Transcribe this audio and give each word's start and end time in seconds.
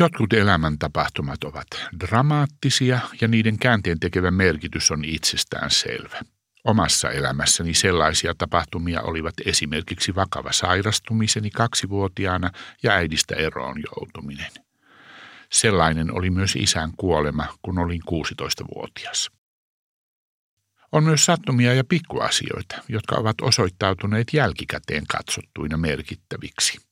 Jotkut 0.00 0.32
elämäntapahtumat 0.32 1.44
ovat 1.44 1.66
dramaattisia 2.00 3.00
ja 3.20 3.28
niiden 3.28 3.58
käänteen 3.58 4.00
tekevä 4.00 4.30
merkitys 4.30 4.90
on 4.90 5.04
itsestään 5.04 5.70
selvä. 5.70 6.20
Omassa 6.64 7.10
elämässäni 7.10 7.74
sellaisia 7.74 8.34
tapahtumia 8.38 9.02
olivat 9.02 9.34
esimerkiksi 9.46 10.14
vakava 10.14 10.52
sairastumiseni 10.52 11.50
kaksivuotiaana 11.50 12.50
ja 12.82 12.92
äidistä 12.92 13.34
eroon 13.34 13.76
joutuminen. 13.86 14.50
Sellainen 15.52 16.14
oli 16.14 16.30
myös 16.30 16.56
isän 16.56 16.92
kuolema, 16.96 17.46
kun 17.62 17.78
olin 17.78 18.02
16-vuotias. 18.10 19.30
On 20.92 21.04
myös 21.04 21.24
sattumia 21.24 21.74
ja 21.74 21.84
pikkuasioita, 21.84 22.82
jotka 22.88 23.16
ovat 23.16 23.40
osoittautuneet 23.42 24.28
jälkikäteen 24.32 25.06
katsottuina 25.06 25.76
merkittäviksi. 25.76 26.87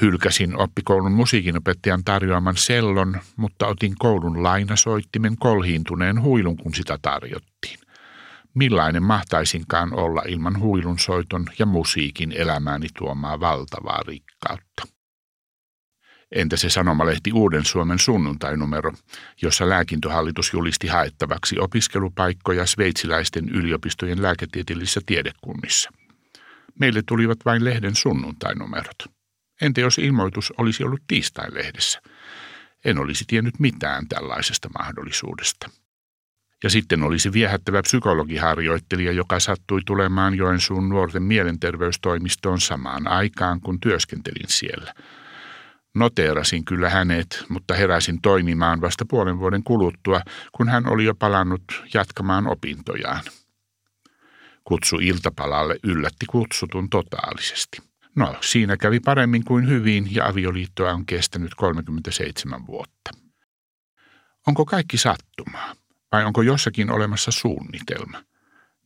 Hylkäsin 0.00 0.56
oppikoulun 0.56 1.12
musiikinopettajan 1.12 2.04
tarjoaman 2.04 2.56
sellon, 2.56 3.20
mutta 3.36 3.66
otin 3.66 3.94
koulun 3.98 4.42
lainasoittimen 4.42 5.38
kolhiintuneen 5.38 6.22
huilun, 6.22 6.56
kun 6.56 6.74
sitä 6.74 6.98
tarjottiin. 7.02 7.78
Millainen 8.54 9.02
mahtaisinkaan 9.02 9.94
olla 9.94 10.22
ilman 10.28 10.60
huilun 10.60 10.98
soiton 10.98 11.46
ja 11.58 11.66
musiikin 11.66 12.32
elämääni 12.32 12.86
tuomaa 12.98 13.40
valtavaa 13.40 14.02
rikkautta. 14.06 14.82
Entä 16.32 16.56
se 16.56 16.70
sanomalehti 16.70 17.32
Uuden 17.32 17.64
Suomen 17.64 17.98
sunnuntainumero, 17.98 18.92
jossa 19.42 19.68
lääkintöhallitus 19.68 20.52
julisti 20.52 20.86
haettavaksi 20.86 21.58
opiskelupaikkoja 21.58 22.66
sveitsiläisten 22.66 23.48
yliopistojen 23.48 24.22
lääketieteellisissä 24.22 25.00
tiedekunnissa? 25.06 25.90
Meille 26.80 27.02
tulivat 27.06 27.38
vain 27.44 27.64
lehden 27.64 27.94
sunnuntainumerot. 27.94 29.17
Entä 29.62 29.80
jos 29.80 29.98
ilmoitus 29.98 30.52
olisi 30.58 30.84
ollut 30.84 31.02
tiistai-lehdessä? 31.06 32.02
En 32.84 32.98
olisi 32.98 33.24
tiennyt 33.26 33.58
mitään 33.58 34.08
tällaisesta 34.08 34.68
mahdollisuudesta. 34.78 35.70
Ja 36.64 36.70
sitten 36.70 37.02
olisi 37.02 37.32
viehättävä 37.32 37.82
psykologiharjoittelija, 37.82 39.12
joka 39.12 39.40
sattui 39.40 39.80
tulemaan 39.86 40.34
Joensuun 40.34 40.88
nuorten 40.88 41.22
mielenterveystoimistoon 41.22 42.60
samaan 42.60 43.08
aikaan, 43.08 43.60
kun 43.60 43.80
työskentelin 43.80 44.48
siellä. 44.48 44.94
Noteerasin 45.94 46.64
kyllä 46.64 46.90
hänet, 46.90 47.44
mutta 47.48 47.74
heräsin 47.74 48.20
toimimaan 48.22 48.80
vasta 48.80 49.04
puolen 49.08 49.38
vuoden 49.38 49.62
kuluttua, 49.64 50.20
kun 50.52 50.68
hän 50.68 50.88
oli 50.88 51.04
jo 51.04 51.14
palannut 51.14 51.62
jatkamaan 51.94 52.46
opintojaan. 52.46 53.24
Kutsu 54.64 54.96
iltapalalle 54.96 55.76
yllätti 55.82 56.26
kutsutun 56.26 56.90
totaalisesti. 56.90 57.87
No, 58.18 58.36
siinä 58.40 58.76
kävi 58.76 59.00
paremmin 59.00 59.44
kuin 59.44 59.68
hyvin 59.68 60.14
ja 60.14 60.26
avioliittoa 60.26 60.92
on 60.92 61.06
kestänyt 61.06 61.54
37 61.54 62.66
vuotta. 62.66 63.10
Onko 64.46 64.64
kaikki 64.64 64.98
sattumaa? 64.98 65.74
Vai 66.12 66.24
onko 66.24 66.42
jossakin 66.42 66.90
olemassa 66.90 67.30
suunnitelma? 67.30 68.22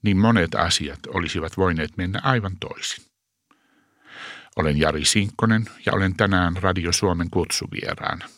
Niin 0.02 0.16
monet 0.16 0.54
asiat 0.54 0.98
olisivat 1.06 1.56
voineet 1.56 1.96
mennä 1.96 2.20
aivan 2.22 2.56
toisin. 2.60 3.04
Olen 4.56 4.78
Jari 4.78 5.04
Sinkkonen 5.04 5.64
ja 5.86 5.92
olen 5.92 6.16
tänään 6.16 6.56
Radio 6.56 6.92
Suomen 6.92 7.30
kutsuvieraana. 7.30 8.28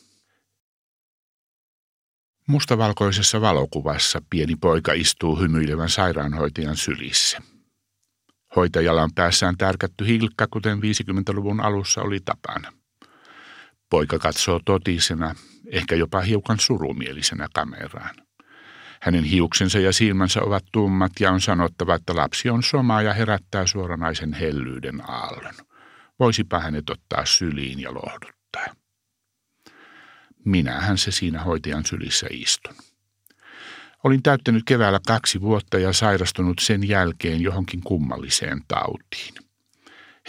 Mustavalkoisessa 2.48 3.40
valokuvassa 3.40 4.22
pieni 4.30 4.56
poika 4.56 4.92
istuu 4.92 5.36
hymyilevän 5.36 5.90
sairaanhoitajan 5.90 6.76
sylissä. 6.76 7.53
Hoitajalla 8.56 9.02
on 9.02 9.14
päässään 9.14 9.56
tärkätty 9.56 10.06
hilkka, 10.06 10.46
kuten 10.50 10.78
50-luvun 10.78 11.60
alussa 11.60 12.02
oli 12.02 12.20
tapana. 12.24 12.72
Poika 13.90 14.18
katsoo 14.18 14.60
totisena, 14.64 15.34
ehkä 15.66 15.94
jopa 15.94 16.20
hiukan 16.20 16.60
surumielisenä 16.60 17.48
kameraan. 17.54 18.14
Hänen 19.02 19.24
hiuksensa 19.24 19.78
ja 19.78 19.92
silmänsä 19.92 20.42
ovat 20.42 20.64
tummat 20.72 21.12
ja 21.20 21.30
on 21.30 21.40
sanottava, 21.40 21.94
että 21.94 22.16
lapsi 22.16 22.50
on 22.50 22.62
soma 22.62 23.02
ja 23.02 23.14
herättää 23.14 23.66
suoranaisen 23.66 24.32
hellyyden 24.32 25.10
aallon. 25.10 25.54
Voisipa 26.20 26.58
hänet 26.60 26.90
ottaa 26.90 27.26
syliin 27.26 27.80
ja 27.80 27.94
lohduttaa. 27.94 28.66
Minähän 30.44 30.98
se 30.98 31.10
siinä 31.10 31.42
hoitajan 31.42 31.84
sylissä 31.84 32.26
istun. 32.30 32.74
Olin 34.04 34.22
täyttänyt 34.22 34.62
keväällä 34.66 35.00
kaksi 35.06 35.40
vuotta 35.40 35.78
ja 35.78 35.92
sairastunut 35.92 36.58
sen 36.58 36.88
jälkeen 36.88 37.40
johonkin 37.40 37.80
kummalliseen 37.80 38.60
tautiin. 38.68 39.34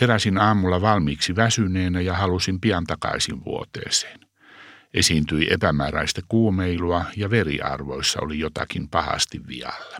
Heräsin 0.01 0.37
aamulla 0.37 0.81
valmiiksi 0.81 1.35
väsyneenä 1.35 2.01
ja 2.01 2.13
halusin 2.13 2.61
pian 2.61 2.83
takaisin 2.85 3.45
vuoteeseen. 3.45 4.19
Esiintyi 4.93 5.47
epämääräistä 5.53 6.21
kuumeilua 6.27 7.05
ja 7.17 7.29
veriarvoissa 7.29 8.19
oli 8.21 8.39
jotakin 8.39 8.89
pahasti 8.89 9.47
vialla. 9.47 9.97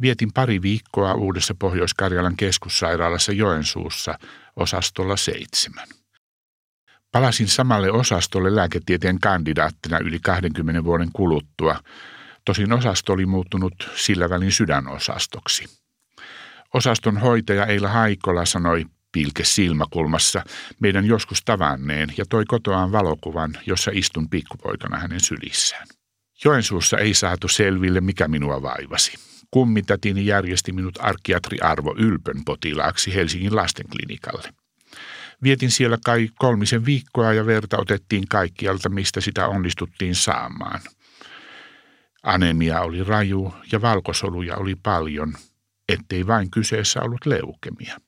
Vietin 0.00 0.32
pari 0.32 0.62
viikkoa 0.62 1.14
uudessa 1.14 1.54
Pohjois-Karjalan 1.58 2.36
keskussairaalassa 2.36 3.32
Joensuussa 3.32 4.18
osastolla 4.56 5.16
seitsemän. 5.16 5.88
Palasin 7.12 7.48
samalle 7.48 7.90
osastolle 7.90 8.56
lääketieteen 8.56 9.20
kandidaattina 9.20 9.98
yli 9.98 10.18
20 10.18 10.84
vuoden 10.84 11.08
kuluttua, 11.12 11.80
tosin 12.44 12.72
osasto 12.72 13.12
oli 13.12 13.26
muuttunut 13.26 13.90
sillä 13.96 14.30
välin 14.30 14.52
sydänosastoksi. 14.52 15.64
Osaston 16.74 17.18
hoitaja 17.18 17.66
Eila 17.66 17.88
Haikola 17.88 18.44
sanoi 18.44 18.86
pilke 19.12 19.44
silmäkulmassa 19.44 20.42
meidän 20.80 21.04
joskus 21.04 21.42
tavanneen 21.44 22.14
ja 22.16 22.24
toi 22.28 22.44
kotoaan 22.44 22.92
valokuvan, 22.92 23.52
jossa 23.66 23.90
istun 23.94 24.28
pikkupoikana 24.28 24.98
hänen 24.98 25.20
sylissään. 25.20 25.86
Joensuussa 26.44 26.98
ei 26.98 27.14
saatu 27.14 27.48
selville, 27.48 28.00
mikä 28.00 28.28
minua 28.28 28.62
vaivasi. 28.62 29.14
Kummitätini 29.50 30.26
järjesti 30.26 30.72
minut 30.72 30.98
arkiatri 31.00 31.60
Arvo 31.60 31.94
Ylpön 31.98 32.44
potilaaksi 32.44 33.14
Helsingin 33.14 33.56
lastenklinikalle. 33.56 34.48
Vietin 35.42 35.70
siellä 35.70 35.98
kai 36.04 36.28
kolmisen 36.38 36.84
viikkoa 36.84 37.32
ja 37.32 37.46
verta 37.46 37.78
otettiin 37.78 38.28
kaikkialta, 38.28 38.88
mistä 38.88 39.20
sitä 39.20 39.48
onnistuttiin 39.48 40.14
saamaan. 40.14 40.80
Anemia 42.24 42.80
oli 42.80 43.04
raju 43.04 43.54
ja 43.72 43.82
valkosoluja 43.82 44.56
oli 44.56 44.74
paljon, 44.74 45.34
ettei 45.88 46.26
vain 46.26 46.50
kyseessä 46.50 47.00
ollut 47.00 47.26
leukemia. 47.26 48.00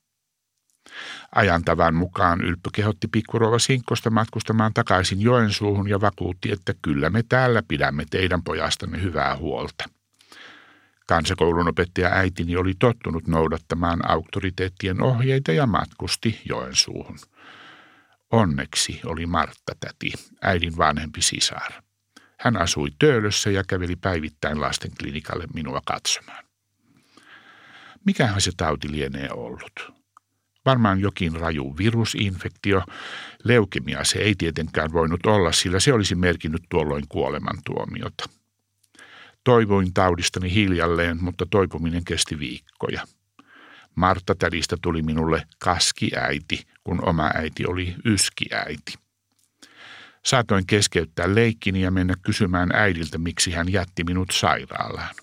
Ajantavan 1.35 1.95
mukaan 1.95 2.41
Ylppö 2.41 2.69
kehotti 2.73 3.07
pikkurouva 3.07 3.59
Sinkkosta 3.59 4.09
matkustamaan 4.09 4.73
takaisin 4.73 5.21
Joensuuhun 5.21 5.89
ja 5.89 6.01
vakuutti, 6.01 6.51
että 6.51 6.73
kyllä 6.81 7.09
me 7.09 7.23
täällä 7.23 7.63
pidämme 7.67 8.05
teidän 8.09 8.43
pojastanne 8.43 9.01
hyvää 9.01 9.37
huolta. 9.37 9.89
Kansakoulun 11.07 11.67
opettaja 11.67 12.09
äitini 12.09 12.55
oli 12.55 12.73
tottunut 12.79 13.27
noudattamaan 13.27 14.09
auktoriteettien 14.09 15.03
ohjeita 15.03 15.51
ja 15.51 15.67
matkusti 15.67 16.41
Joensuuhun. 16.45 17.19
Onneksi 18.31 19.01
oli 19.05 19.25
Martta 19.25 19.73
täti, 19.79 20.13
äidin 20.41 20.77
vanhempi 20.77 21.21
sisar. 21.21 21.86
Hän 22.39 22.61
asui 22.61 22.89
Töölössä 22.99 23.51
ja 23.51 23.63
käveli 23.67 23.95
päivittäin 23.95 24.61
lastenklinikalle 24.61 25.47
minua 25.53 25.81
katsomaan. 25.85 26.45
Mikähän 28.05 28.41
se 28.41 28.51
tauti 28.57 28.91
lienee 28.91 29.29
ollut? 29.31 29.97
Varmaan 30.65 30.99
jokin 30.99 31.33
raju 31.35 31.77
virusinfektio. 31.77 32.83
Leukemia 33.43 34.03
se 34.03 34.19
ei 34.19 34.35
tietenkään 34.35 34.93
voinut 34.93 35.25
olla, 35.25 35.51
sillä 35.51 35.79
se 35.79 35.93
olisi 35.93 36.15
merkinnyt 36.15 36.63
tuolloin 36.69 37.03
kuolemantuomiota. 37.09 38.29
Toivoin 39.43 39.93
taudistani 39.93 40.53
hiljalleen, 40.53 41.23
mutta 41.23 41.45
toipuminen 41.49 42.05
kesti 42.05 42.39
viikkoja. 42.39 43.07
Martta 43.95 44.35
tädistä 44.35 44.77
tuli 44.81 45.01
minulle 45.01 45.47
kaskiäiti, 45.59 46.67
kun 46.83 47.09
oma 47.09 47.31
äiti 47.33 47.65
oli 47.67 47.95
yskiäiti. 48.05 49.06
Saatoin 50.27 50.65
keskeyttää 50.67 51.35
leikkini 51.35 51.81
ja 51.81 51.91
mennä 51.91 52.13
kysymään 52.21 52.69
äidiltä, 52.73 53.17
miksi 53.17 53.51
hän 53.51 53.71
jätti 53.71 54.03
minut 54.03 54.27
sairaalaan. 54.31 55.15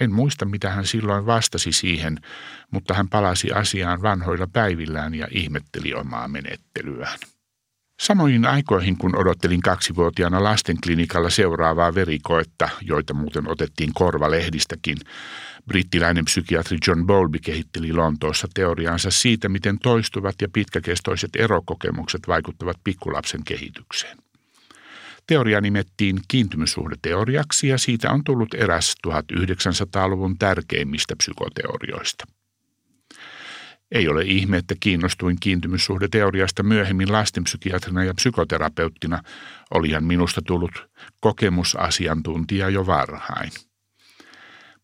En 0.00 0.12
muista, 0.12 0.44
mitä 0.44 0.70
hän 0.70 0.86
silloin 0.86 1.26
vastasi 1.26 1.72
siihen, 1.72 2.18
mutta 2.70 2.94
hän 2.94 3.08
palasi 3.08 3.52
asiaan 3.52 4.02
vanhoilla 4.02 4.46
päivillään 4.52 5.14
ja 5.14 5.28
ihmetteli 5.30 5.94
omaa 5.94 6.28
menettelyään. 6.28 7.18
Samoihin 8.00 8.46
aikoihin, 8.46 8.98
kun 8.98 9.16
odottelin 9.16 9.62
kaksivuotiaana 9.62 10.44
lastenklinikalla 10.44 11.30
seuraavaa 11.30 11.94
verikoetta, 11.94 12.68
joita 12.82 13.14
muuten 13.14 13.48
otettiin 13.48 13.90
korvalehdistäkin, 13.94 14.96
brittiläinen 15.70 16.24
psykiatri 16.24 16.78
John 16.86 17.06
Bowlby 17.06 17.38
kehitteli 17.38 17.92
Lontoossa 17.92 18.48
teoriaansa 18.54 19.10
siitä, 19.10 19.48
miten 19.48 19.78
toistuvat 19.78 20.34
ja 20.42 20.48
pitkäkestoiset 20.52 21.30
erokokemukset 21.36 22.28
vaikuttavat 22.28 22.76
pikkulapsen 22.84 23.44
kehitykseen. 23.44 24.18
Teoria 25.26 25.60
nimettiin 25.60 26.20
kiintymyssuhdeteoriaksi 26.28 27.68
ja 27.68 27.78
siitä 27.78 28.10
on 28.10 28.24
tullut 28.24 28.54
eräs 28.54 28.94
1900-luvun 29.06 30.38
tärkeimmistä 30.38 31.16
psykoteorioista. 31.16 32.24
Ei 33.92 34.08
ole 34.08 34.22
ihme, 34.22 34.56
että 34.56 34.74
kiinnostuin 34.80 35.36
kiintymyssuhdeteoriasta 35.40 36.62
myöhemmin 36.62 37.12
lastenpsykiatrina 37.12 38.04
ja 38.04 38.14
psykoterapeuttina. 38.14 39.22
Olihan 39.74 40.04
minusta 40.04 40.42
tullut 40.46 40.88
kokemusasiantuntija 41.20 42.68
jo 42.68 42.86
varhain. 42.86 43.50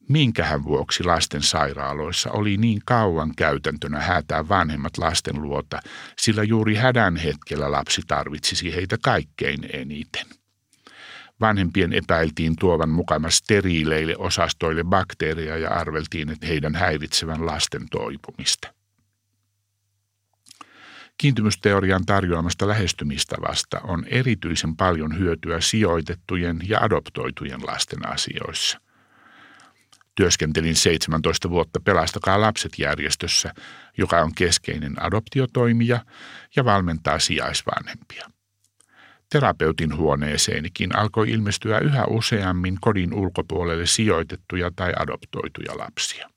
Minkähän 0.08 0.64
vuoksi 0.64 1.04
lasten 1.04 1.42
sairaaloissa 1.42 2.30
oli 2.30 2.56
niin 2.56 2.80
kauan 2.84 3.32
käytäntönä 3.36 4.00
häätää 4.00 4.48
vanhemmat 4.48 4.98
lasten 4.98 5.42
luota, 5.42 5.80
sillä 6.18 6.42
juuri 6.42 6.74
hädän 6.74 7.16
hetkellä 7.16 7.72
lapsi 7.72 8.02
tarvitsisi 8.06 8.74
heitä 8.74 8.96
kaikkein 9.02 9.60
eniten. 9.72 10.26
Vanhempien 11.40 11.92
epäiltiin 11.92 12.56
tuovan 12.58 12.88
mukana 12.88 13.30
steriileille 13.30 14.14
osastoille 14.18 14.84
bakteereja 14.84 15.56
ja 15.56 15.70
arveltiin, 15.70 16.30
että 16.30 16.46
heidän 16.46 16.74
häiritsevän 16.74 17.46
lasten 17.46 17.88
toipumista. 17.90 18.72
Kiintymysteorian 21.18 22.06
tarjoamasta 22.06 22.68
lähestymistavasta 22.68 23.80
on 23.80 24.04
erityisen 24.04 24.76
paljon 24.76 25.18
hyötyä 25.18 25.60
sijoitettujen 25.60 26.60
ja 26.68 26.80
adoptoitujen 26.80 27.66
lasten 27.66 28.08
asioissa. 28.08 28.85
Työskentelin 30.16 30.76
17 30.76 31.50
vuotta 31.50 31.80
Pelastakaa 31.80 32.40
lapset 32.40 32.72
järjestössä, 32.78 33.54
joka 33.98 34.20
on 34.20 34.34
keskeinen 34.34 35.02
adoptiotoimija 35.04 36.04
ja 36.56 36.64
valmentaa 36.64 37.18
sijaisvanhempia. 37.18 38.30
Terapeutin 39.30 39.96
huoneeseenikin 39.96 40.96
alkoi 40.96 41.30
ilmestyä 41.30 41.78
yhä 41.78 42.04
useammin 42.04 42.78
kodin 42.80 43.14
ulkopuolelle 43.14 43.86
sijoitettuja 43.86 44.70
tai 44.76 44.92
adoptoituja 44.98 45.78
lapsia. 45.78 46.30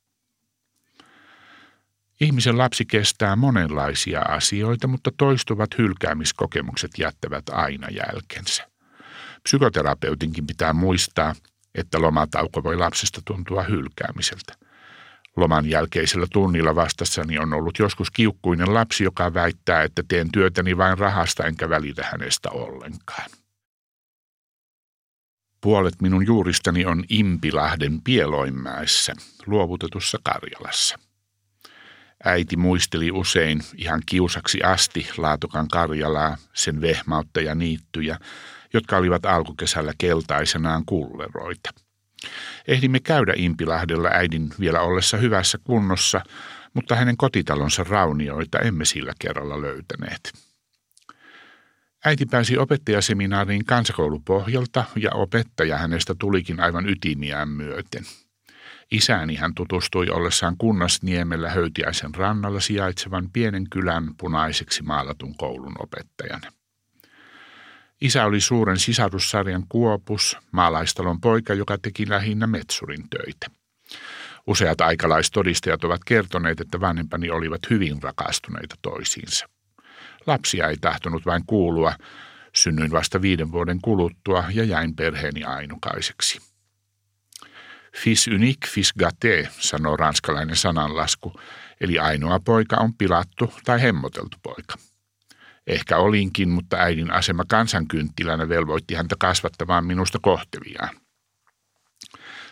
Ihmisen 2.21 2.57
lapsi 2.57 2.85
kestää 2.85 3.35
monenlaisia 3.35 4.21
asioita, 4.21 4.87
mutta 4.87 5.11
toistuvat 5.17 5.77
hylkäämiskokemukset 5.77 6.91
jättävät 6.97 7.49
aina 7.49 7.87
jälkensä. 7.89 8.67
Psykoterapeutinkin 9.43 10.47
pitää 10.47 10.73
muistaa, 10.73 11.35
että 11.75 12.01
lomatauko 12.01 12.63
voi 12.63 12.77
lapsesta 12.77 13.21
tuntua 13.25 13.63
hylkäämiseltä. 13.63 14.53
Loman 15.37 15.65
jälkeisellä 15.65 16.27
tunnilla 16.31 16.75
vastassani 16.75 17.39
on 17.39 17.53
ollut 17.53 17.79
joskus 17.79 18.11
kiukkuinen 18.11 18.73
lapsi, 18.73 19.03
joka 19.03 19.33
väittää, 19.33 19.83
että 19.83 20.03
teen 20.07 20.31
työtäni 20.31 20.77
vain 20.77 20.97
rahasta 20.97 21.45
enkä 21.45 21.69
välitä 21.69 22.03
hänestä 22.11 22.49
ollenkaan. 22.49 23.29
Puolet 25.61 26.01
minun 26.01 26.25
juuristani 26.25 26.85
on 26.85 27.03
Impilahden 27.09 28.01
Pieloinmäessä, 28.01 29.13
luovutetussa 29.45 30.17
Karjalassa. 30.23 30.99
Äiti 32.23 32.57
muisteli 32.57 33.11
usein 33.11 33.61
ihan 33.77 34.01
kiusaksi 34.05 34.63
asti 34.63 35.09
Laatokan 35.17 35.67
Karjalaa, 35.67 36.37
sen 36.53 36.81
vehmautta 36.81 37.41
ja 37.41 37.55
niittyjä, 37.55 38.19
jotka 38.73 38.97
olivat 38.97 39.25
alkukesällä 39.25 39.93
keltaisenaan 39.97 40.83
kulleroita. 40.85 41.69
Ehdimme 42.67 42.99
käydä 42.99 43.33
Impilahdella 43.35 44.09
äidin 44.09 44.49
vielä 44.59 44.81
ollessa 44.81 45.17
hyvässä 45.17 45.57
kunnossa, 45.63 46.21
mutta 46.73 46.95
hänen 46.95 47.17
kotitalonsa 47.17 47.83
raunioita 47.83 48.59
emme 48.59 48.85
sillä 48.85 49.13
kerralla 49.19 49.61
löytäneet. 49.61 50.33
Äiti 52.05 52.25
pääsi 52.25 52.57
opettajaseminaariin 52.57 53.65
kansakoulupohjalta 53.65 54.83
ja 54.95 55.11
opettaja 55.13 55.77
hänestä 55.77 56.15
tulikin 56.19 56.59
aivan 56.59 56.89
ytimiään 56.89 57.49
myöten– 57.49 58.03
Isääni 58.91 59.35
hän 59.35 59.55
tutustui 59.55 60.09
ollessaan 60.09 60.57
Kunnasniemellä 60.57 61.49
Höytiäisen 61.49 62.15
rannalla 62.15 62.59
sijaitsevan 62.59 63.29
pienen 63.33 63.69
kylän 63.69 64.15
punaiseksi 64.17 64.83
maalatun 64.83 65.35
koulun 65.37 65.75
opettajana. 65.79 66.51
Isä 68.01 68.25
oli 68.25 68.41
suuren 68.41 68.79
sisarussarjan 68.79 69.63
kuopus, 69.69 70.37
maalaistalon 70.51 71.21
poika, 71.21 71.53
joka 71.53 71.77
teki 71.77 72.09
lähinnä 72.09 72.47
metsurin 72.47 73.09
töitä. 73.09 73.47
Useat 74.47 74.81
aikalaistodistajat 74.81 75.83
ovat 75.83 76.03
kertoneet, 76.03 76.61
että 76.61 76.79
vanhempani 76.79 77.29
olivat 77.29 77.61
hyvin 77.69 78.03
rakastuneita 78.03 78.75
toisiinsa. 78.81 79.49
Lapsia 80.27 80.67
ei 80.67 80.77
tahtonut 80.77 81.25
vain 81.25 81.43
kuulua. 81.47 81.93
Synnyin 82.55 82.91
vasta 82.91 83.21
viiden 83.21 83.51
vuoden 83.51 83.81
kuluttua 83.81 84.43
ja 84.53 84.63
jäin 84.63 84.95
perheeni 84.95 85.43
ainukaiseksi. 85.43 86.39
Fils 87.97 88.27
unique, 88.27 88.69
fils 88.69 88.93
gâté, 89.03 89.47
sanoo 89.59 89.97
ranskalainen 89.97 90.55
sananlasku, 90.55 91.39
eli 91.81 91.99
ainoa 91.99 92.39
poika 92.39 92.77
on 92.77 92.93
pilattu 92.93 93.53
tai 93.65 93.81
hemmoteltu 93.81 94.37
poika. 94.43 94.88
Ehkä 95.69 95.97
olinkin, 95.97 96.49
mutta 96.49 96.77
äidin 96.77 97.11
asema 97.11 97.43
kansankynttilänä 97.47 98.49
velvoitti 98.49 98.95
häntä 98.95 99.15
kasvattamaan 99.19 99.85
minusta 99.85 100.19
kohteliaan. 100.21 100.95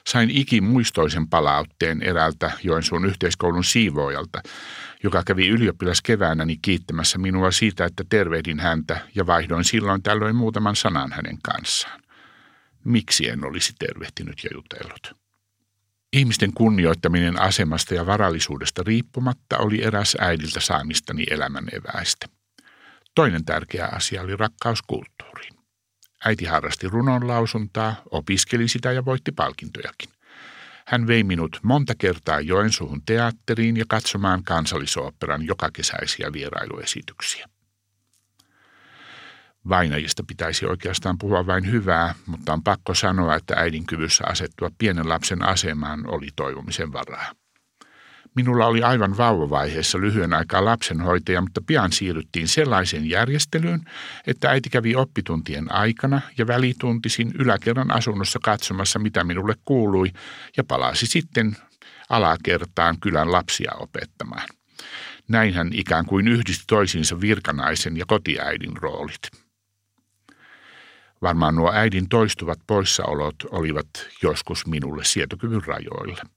Sain 0.08 0.30
ikimuistoisen 0.30 1.28
palautteen 1.28 2.02
eräältä 2.02 2.52
Joensuun 2.64 3.06
yhteiskoulun 3.06 3.64
siivoojalta, 3.64 4.42
joka 5.04 5.24
kävi 5.24 5.48
ylioppilaskeväänäni 5.48 6.58
kiittämässä 6.62 7.18
minua 7.18 7.52
siitä, 7.52 7.86
että 7.86 8.04
tervehdin 8.10 8.60
häntä 8.60 9.02
ja 9.16 9.28
vaihdoin 9.28 9.64
silloin 9.64 10.04
tällöin 10.04 10.36
muutaman 10.36 10.76
sanan 10.76 11.12
hänen 11.12 11.38
kanssaan. 11.44 12.02
Miksi 12.84 13.30
en 13.30 13.46
olisi 13.46 13.74
tervehtinyt 13.80 14.44
ja 14.44 14.50
jutellut? 14.54 15.14
Ihmisten 16.14 16.54
kunnioittaminen 16.54 17.42
asemasta 17.42 17.94
ja 17.94 18.06
varallisuudesta 18.06 18.84
riippumatta 18.86 19.58
oli 19.58 19.84
eräs 19.84 20.18
äidiltä 20.20 20.60
saamistani 20.60 21.24
elämän 21.32 21.68
eväistä. 21.72 22.28
Toinen 23.18 23.46
tärkeä 23.46 23.90
asia 23.92 24.22
oli 24.22 24.36
rakkaus 24.36 24.82
kulttuuriin. 24.82 25.54
Äiti 26.26 26.46
harrasti 26.46 26.88
runonlausuntaa, 26.88 27.96
opiskeli 28.12 28.68
sitä 28.68 28.92
ja 28.92 29.06
voitti 29.06 29.32
palkintojakin. 29.32 30.10
Hän 30.88 31.08
vei 31.08 31.24
minut 31.24 31.60
monta 31.64 31.94
kertaa 31.98 32.40
Joensuuhun 32.40 33.02
teatteriin 33.06 33.78
ja 33.78 33.86
katsomaan 33.88 34.44
kansallisoopperan 34.44 35.46
jokakesäisiä 35.46 36.34
vierailuesityksiä. 36.34 37.50
Vainajista 39.70 40.24
pitäisi 40.28 40.66
oikeastaan 40.66 41.18
puhua 41.18 41.48
vain 41.48 41.72
hyvää, 41.72 42.16
mutta 42.26 42.54
on 42.54 42.64
pakko 42.64 42.94
sanoa, 42.94 43.36
että 43.36 43.56
äidin 43.58 43.86
kyvyssä 43.86 44.24
asettua 44.28 44.72
pienen 44.78 45.10
lapsen 45.10 45.44
asemaan 45.44 46.10
oli 46.10 46.28
toivomisen 46.36 46.94
varaa. 46.94 47.32
Minulla 48.38 48.66
oli 48.66 48.84
aivan 48.84 49.18
vauvavaiheessa 49.18 50.02
lyhyen 50.02 50.34
aikaa 50.34 50.66
lapsenhoitaja, 50.66 51.42
mutta 51.42 51.62
pian 51.68 51.92
siirryttiin 51.92 52.48
sellaiseen 52.48 53.10
järjestelyyn, 53.10 53.82
että 54.28 54.50
äiti 54.50 54.70
kävi 54.70 54.96
oppituntien 54.96 55.72
aikana 55.72 56.22
ja 56.38 56.48
välituntisin 56.48 57.32
yläkerran 57.40 57.92
asunnossa 57.92 58.40
katsomassa, 58.44 59.00
mitä 59.00 59.24
minulle 59.24 59.54
kuului, 59.66 60.12
ja 60.58 60.64
palasi 60.64 61.08
sitten 61.08 61.58
alakertaan 62.10 63.00
kylän 63.00 63.32
lapsia 63.32 63.72
opettamaan. 63.80 64.50
Näin 65.28 65.54
hän 65.54 65.70
ikään 65.74 66.06
kuin 66.06 66.28
yhdisti 66.28 66.64
toisiinsa 66.68 67.22
virkanaisen 67.22 67.98
ja 67.98 68.06
kotiäidin 68.08 68.78
roolit. 68.78 69.22
Varmaan 71.22 71.56
nuo 71.56 71.72
äidin 71.74 72.10
toistuvat 72.10 72.60
poissaolot 72.68 73.36
olivat 73.52 73.88
joskus 74.24 74.68
minulle 74.68 75.04
sietokyvyn 75.04 75.64
rajoilla. 75.66 76.37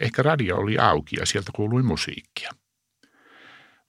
Ehkä 0.00 0.22
radio 0.22 0.56
oli 0.56 0.78
auki 0.78 1.16
ja 1.20 1.26
sieltä 1.26 1.50
kuului 1.54 1.82
musiikkia. 1.82 2.50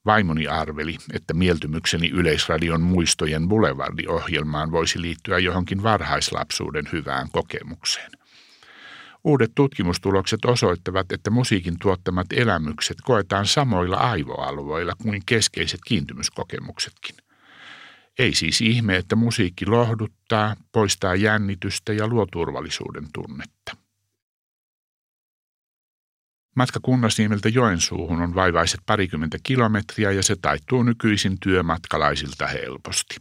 Vaimoni 0.06 0.46
arveli, 0.46 0.96
että 1.12 1.34
mieltymykseni 1.34 2.08
Yleisradion 2.10 2.80
muistojen 2.80 3.48
Boulevardi-ohjelmaan 3.48 4.70
voisi 4.70 5.00
liittyä 5.02 5.38
johonkin 5.38 5.82
varhaislapsuuden 5.82 6.88
hyvään 6.92 7.28
kokemukseen. 7.32 8.10
Uudet 9.24 9.52
tutkimustulokset 9.54 10.44
osoittavat, 10.44 11.12
että 11.12 11.30
musiikin 11.30 11.76
tuottamat 11.82 12.26
elämykset 12.32 12.96
koetaan 13.04 13.46
samoilla 13.46 13.96
aivoalueilla 13.96 14.92
kuin 15.02 15.22
keskeiset 15.26 15.80
kiintymyskokemuksetkin– 15.86 17.16
ei 18.18 18.34
siis 18.34 18.60
ihme, 18.60 18.96
että 18.96 19.16
musiikki 19.16 19.66
lohduttaa, 19.66 20.56
poistaa 20.72 21.14
jännitystä 21.14 21.92
ja 21.92 22.08
luo 22.08 22.26
turvallisuuden 22.32 23.04
tunnetta. 23.14 23.76
Matka 26.58 26.80
Kunnasniemeltä 26.82 27.48
Joensuuhun 27.48 28.22
on 28.22 28.34
vaivaiset 28.34 28.80
parikymmentä 28.86 29.38
kilometriä 29.42 30.10
ja 30.10 30.22
se 30.22 30.36
taittuu 30.42 30.82
nykyisin 30.82 31.36
työmatkalaisilta 31.40 32.46
helposti. 32.46 33.16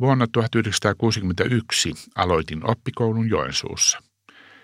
Vuonna 0.00 0.26
1961 0.32 1.92
aloitin 2.16 2.70
oppikoulun 2.70 3.28
Joensuussa. 3.28 3.98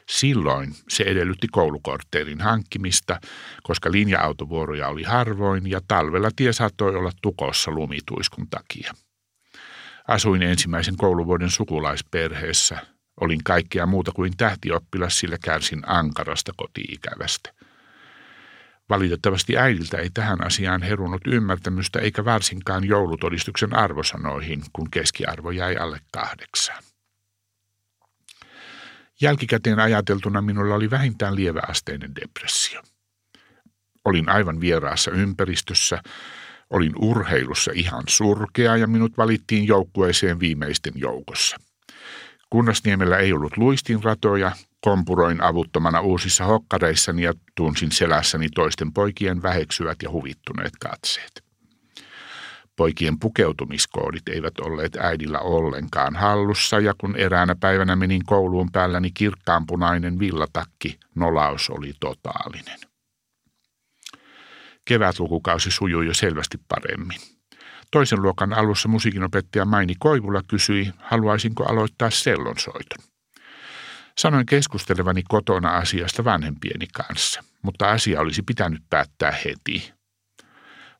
Silloin 0.08 0.74
se 0.88 1.04
edellytti 1.04 1.48
koulukortteerin 1.48 2.40
hankkimista, 2.40 3.20
koska 3.62 3.92
linja-autovuoroja 3.92 4.88
oli 4.88 5.02
harvoin 5.02 5.70
ja 5.70 5.80
talvella 5.88 6.30
tie 6.36 6.52
saattoi 6.52 6.96
olla 6.96 7.10
tukossa 7.22 7.70
lumituiskun 7.70 8.46
takia. 8.50 8.92
Asuin 10.08 10.42
ensimmäisen 10.42 10.96
kouluvuoden 10.96 11.50
sukulaisperheessä. 11.50 12.78
Olin 13.20 13.44
kaikkea 13.44 13.86
muuta 13.86 14.12
kuin 14.12 14.36
tähtioppilas, 14.36 15.18
sillä 15.18 15.36
kärsin 15.44 15.82
ankarasta 15.86 16.52
kotiikävästä. 16.56 17.52
Valitettavasti 18.90 19.58
äidiltä 19.58 19.98
ei 19.98 20.10
tähän 20.14 20.46
asiaan 20.46 20.82
herunut 20.82 21.22
ymmärtämystä 21.26 21.98
eikä 21.98 22.24
varsinkaan 22.24 22.84
joulutodistuksen 22.84 23.76
arvosanoihin, 23.76 24.62
kun 24.72 24.90
keskiarvo 24.90 25.50
jäi 25.50 25.76
alle 25.76 26.00
kahdeksaan. 26.12 26.82
Jälkikäteen 29.20 29.78
ajateltuna 29.78 30.42
minulla 30.42 30.74
oli 30.74 30.90
vähintään 30.90 31.36
lieväasteinen 31.36 32.14
depressio. 32.14 32.82
Olin 34.04 34.28
aivan 34.28 34.60
vieraassa 34.60 35.10
ympäristössä, 35.10 36.02
olin 36.70 36.92
urheilussa 36.96 37.72
ihan 37.74 38.04
surkea 38.08 38.76
ja 38.76 38.86
minut 38.86 39.16
valittiin 39.16 39.66
joukkueeseen 39.66 40.40
viimeisten 40.40 40.92
joukossa. 40.96 41.56
Kunnasniemellä 42.50 43.16
ei 43.16 43.32
ollut 43.32 43.56
luistinratoja, 43.56 44.52
kompuroin 44.80 45.42
avuttomana 45.42 46.00
uusissa 46.00 46.44
hokkareissani 46.44 47.22
ja 47.22 47.34
tunsin 47.56 47.92
selässäni 47.92 48.48
toisten 48.48 48.92
poikien 48.92 49.42
väheksyvät 49.42 49.98
ja 50.02 50.10
huvittuneet 50.10 50.72
katseet. 50.80 51.44
Poikien 52.76 53.18
pukeutumiskoodit 53.18 54.28
eivät 54.28 54.58
olleet 54.60 54.96
äidillä 54.96 55.38
ollenkaan 55.38 56.16
hallussa 56.16 56.78
ja 56.78 56.94
kun 56.98 57.16
eräänä 57.16 57.56
päivänä 57.60 57.96
menin 57.96 58.24
kouluun 58.24 58.72
päälläni 58.72 59.10
kirkkaanpunainen 59.10 60.18
villatakki, 60.18 60.98
nolaus 61.14 61.70
oli 61.70 61.92
totaalinen. 62.00 62.78
Kevätlukukausi 64.84 65.70
sujui 65.70 66.06
jo 66.06 66.14
selvästi 66.14 66.58
paremmin. 66.68 67.20
Toisen 67.90 68.22
luokan 68.22 68.52
alussa 68.52 68.88
musiikinopettaja 68.88 69.64
Maini 69.64 69.94
Koivula 69.98 70.42
kysyi, 70.48 70.92
haluaisinko 70.98 71.64
aloittaa 71.64 72.10
sellonsoiton. 72.10 73.09
Sanoin 74.18 74.46
keskustelevani 74.46 75.22
kotona 75.28 75.70
asiasta 75.70 76.24
vanhempieni 76.24 76.86
kanssa, 76.86 77.44
mutta 77.62 77.90
asia 77.90 78.20
olisi 78.20 78.42
pitänyt 78.42 78.82
päättää 78.90 79.32
heti. 79.44 79.92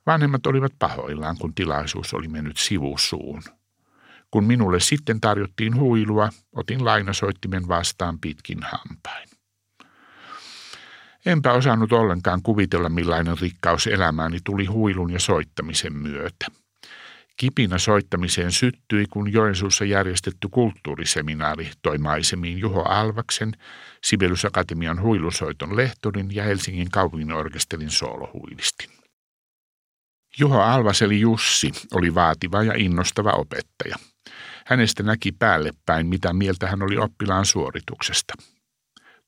Vanhemmat 0.06 0.46
olivat 0.46 0.72
pahoillaan, 0.78 1.36
kun 1.38 1.54
tilaisuus 1.54 2.14
oli 2.14 2.28
mennyt 2.28 2.56
sivusuun. 2.56 3.42
Kun 4.30 4.44
minulle 4.44 4.80
sitten 4.80 5.20
tarjottiin 5.20 5.76
huilua, 5.76 6.28
otin 6.52 6.84
lainasoittimen 6.84 7.68
vastaan 7.68 8.18
pitkin 8.18 8.58
hampain. 8.62 9.28
Enpä 11.26 11.52
osannut 11.52 11.92
ollenkaan 11.92 12.42
kuvitella, 12.42 12.88
millainen 12.88 13.38
rikkaus 13.38 13.86
elämääni 13.86 14.38
tuli 14.44 14.66
huilun 14.66 15.10
ja 15.10 15.20
soittamisen 15.20 15.92
myötä. 15.92 16.46
Kipinä 17.40 17.78
soittamiseen 17.78 18.52
syttyi, 18.52 19.06
kun 19.10 19.32
Joensuussa 19.32 19.84
järjestetty 19.84 20.48
kulttuuriseminaari 20.50 21.70
toi 21.82 21.98
maisemiin 21.98 22.58
Juho 22.58 22.82
Alvaksen, 22.82 23.52
Sibelius 24.04 24.44
Akatemian 24.44 25.02
huilusoiton 25.02 25.76
lehtorin 25.76 26.34
ja 26.34 26.44
Helsingin 26.44 26.90
kaupunginorkesterin 26.90 27.90
soolohuilistin. 27.90 28.90
Juho 30.38 30.60
Alvas 30.60 31.02
eli 31.02 31.20
Jussi 31.20 31.70
oli 31.94 32.14
vaativa 32.14 32.62
ja 32.62 32.74
innostava 32.76 33.32
opettaja. 33.32 33.96
Hänestä 34.66 35.02
näki 35.02 35.32
päälle 35.32 35.70
päin, 35.86 36.06
mitä 36.06 36.32
mieltä 36.32 36.66
hän 36.66 36.82
oli 36.82 36.96
oppilaan 36.96 37.46
suorituksesta. 37.46 38.34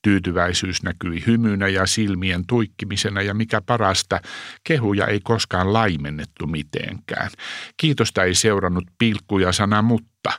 Tyytyväisyys 0.02 0.82
näkyi 0.82 1.26
hymynä 1.26 1.68
ja 1.68 1.87
silmien 1.87 2.47
tuikkimisena 2.47 3.23
ja 3.23 3.35
mikä 3.35 3.61
parasta, 3.61 4.21
kehuja 4.64 5.06
ei 5.06 5.21
koskaan 5.21 5.73
laimennettu 5.73 6.47
mitenkään. 6.47 7.30
Kiitosta 7.76 8.25
ei 8.25 8.35
seurannut 8.35 8.85
pilkkuja 8.99 9.52
sana 9.52 9.82
mutta, 9.82 10.32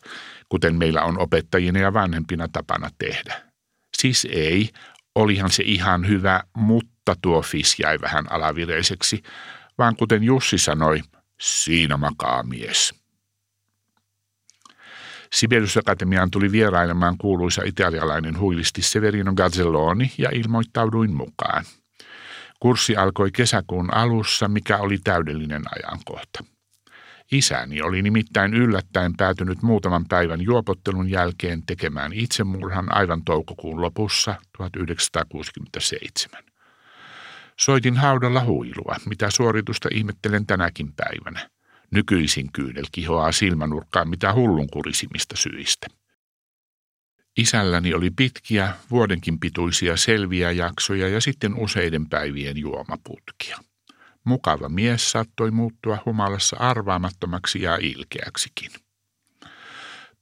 kuten 0.50 0.76
meillä 0.76 1.04
on 1.04 1.20
opettajina 1.20 1.80
ja 1.80 1.94
vanhempina 1.94 2.48
tapana 2.48 2.90
tehdä. 2.98 3.42
Siis 3.98 4.28
ei, 4.32 4.70
olihan 5.16 5.50
se 5.50 5.64
ihan 5.64 6.08
hyvä, 6.08 6.44
mutta 6.58 7.16
tuo 7.22 7.42
fis 7.42 7.80
jäi 7.80 8.02
vähän 8.02 8.32
alavireiseksi, 8.32 9.24
vaan 9.78 9.96
kuten 9.96 10.24
Jussi 10.24 10.58
sanoi, 10.58 11.02
siinä 11.42 11.98
makaa 11.98 12.44
mies. 12.44 13.03
Sibelius 15.34 15.78
Akatemiaan 15.78 16.32
tuli 16.32 16.52
vierailemaan 16.52 17.18
kuuluisa 17.18 17.62
italialainen 17.66 18.40
huilisti 18.40 18.82
Severino 18.82 19.34
Gazzelloni 19.34 20.12
ja 20.18 20.30
ilmoittauduin 20.34 21.14
mukaan. 21.14 21.66
Kurssi 22.60 22.96
alkoi 22.96 23.32
kesäkuun 23.32 23.94
alussa, 23.94 24.48
mikä 24.48 24.78
oli 24.78 24.98
täydellinen 24.98 25.64
ajankohta. 25.76 26.44
Isäni 27.32 27.82
oli 27.82 28.02
nimittäin 28.02 28.54
yllättäen 28.54 29.14
päätynyt 29.18 29.62
muutaman 29.62 30.06
päivän 30.10 30.42
juopottelun 30.42 31.10
jälkeen 31.10 31.66
tekemään 31.66 32.14
itsemurhan 32.14 32.96
aivan 32.96 33.22
toukokuun 33.26 33.82
lopussa 33.82 34.36
1967. 34.58 36.44
Soitin 37.60 37.98
haudalla 37.98 38.44
huilua, 38.44 38.96
mitä 39.06 39.30
suoritusta 39.30 39.90
ihmettelen 39.92 40.46
tänäkin 40.46 40.94
päivänä. 40.94 41.53
Nykyisin 41.94 42.52
kyydel 42.52 42.86
kihoaa 42.92 43.32
silmänurkkaan 43.32 44.10
mitä 44.10 44.34
hullunkurisimmista 44.34 45.36
syistä. 45.38 45.88
Isälläni 47.38 47.94
oli 47.94 48.10
pitkiä, 48.10 48.74
vuodenkin 48.92 49.40
pituisia 49.40 49.98
selviä 49.98 50.52
jaksoja 50.52 51.08
ja 51.08 51.22
sitten 51.22 51.56
useiden 51.60 52.10
päivien 52.10 52.58
juomaputkia. 52.58 53.58
Mukava 54.24 54.70
mies 54.70 55.12
saattoi 55.12 55.52
muuttua 55.52 55.98
humalassa 56.06 56.58
arvaamattomaksi 56.58 57.62
ja 57.62 57.78
ilkeäksikin. 57.82 58.72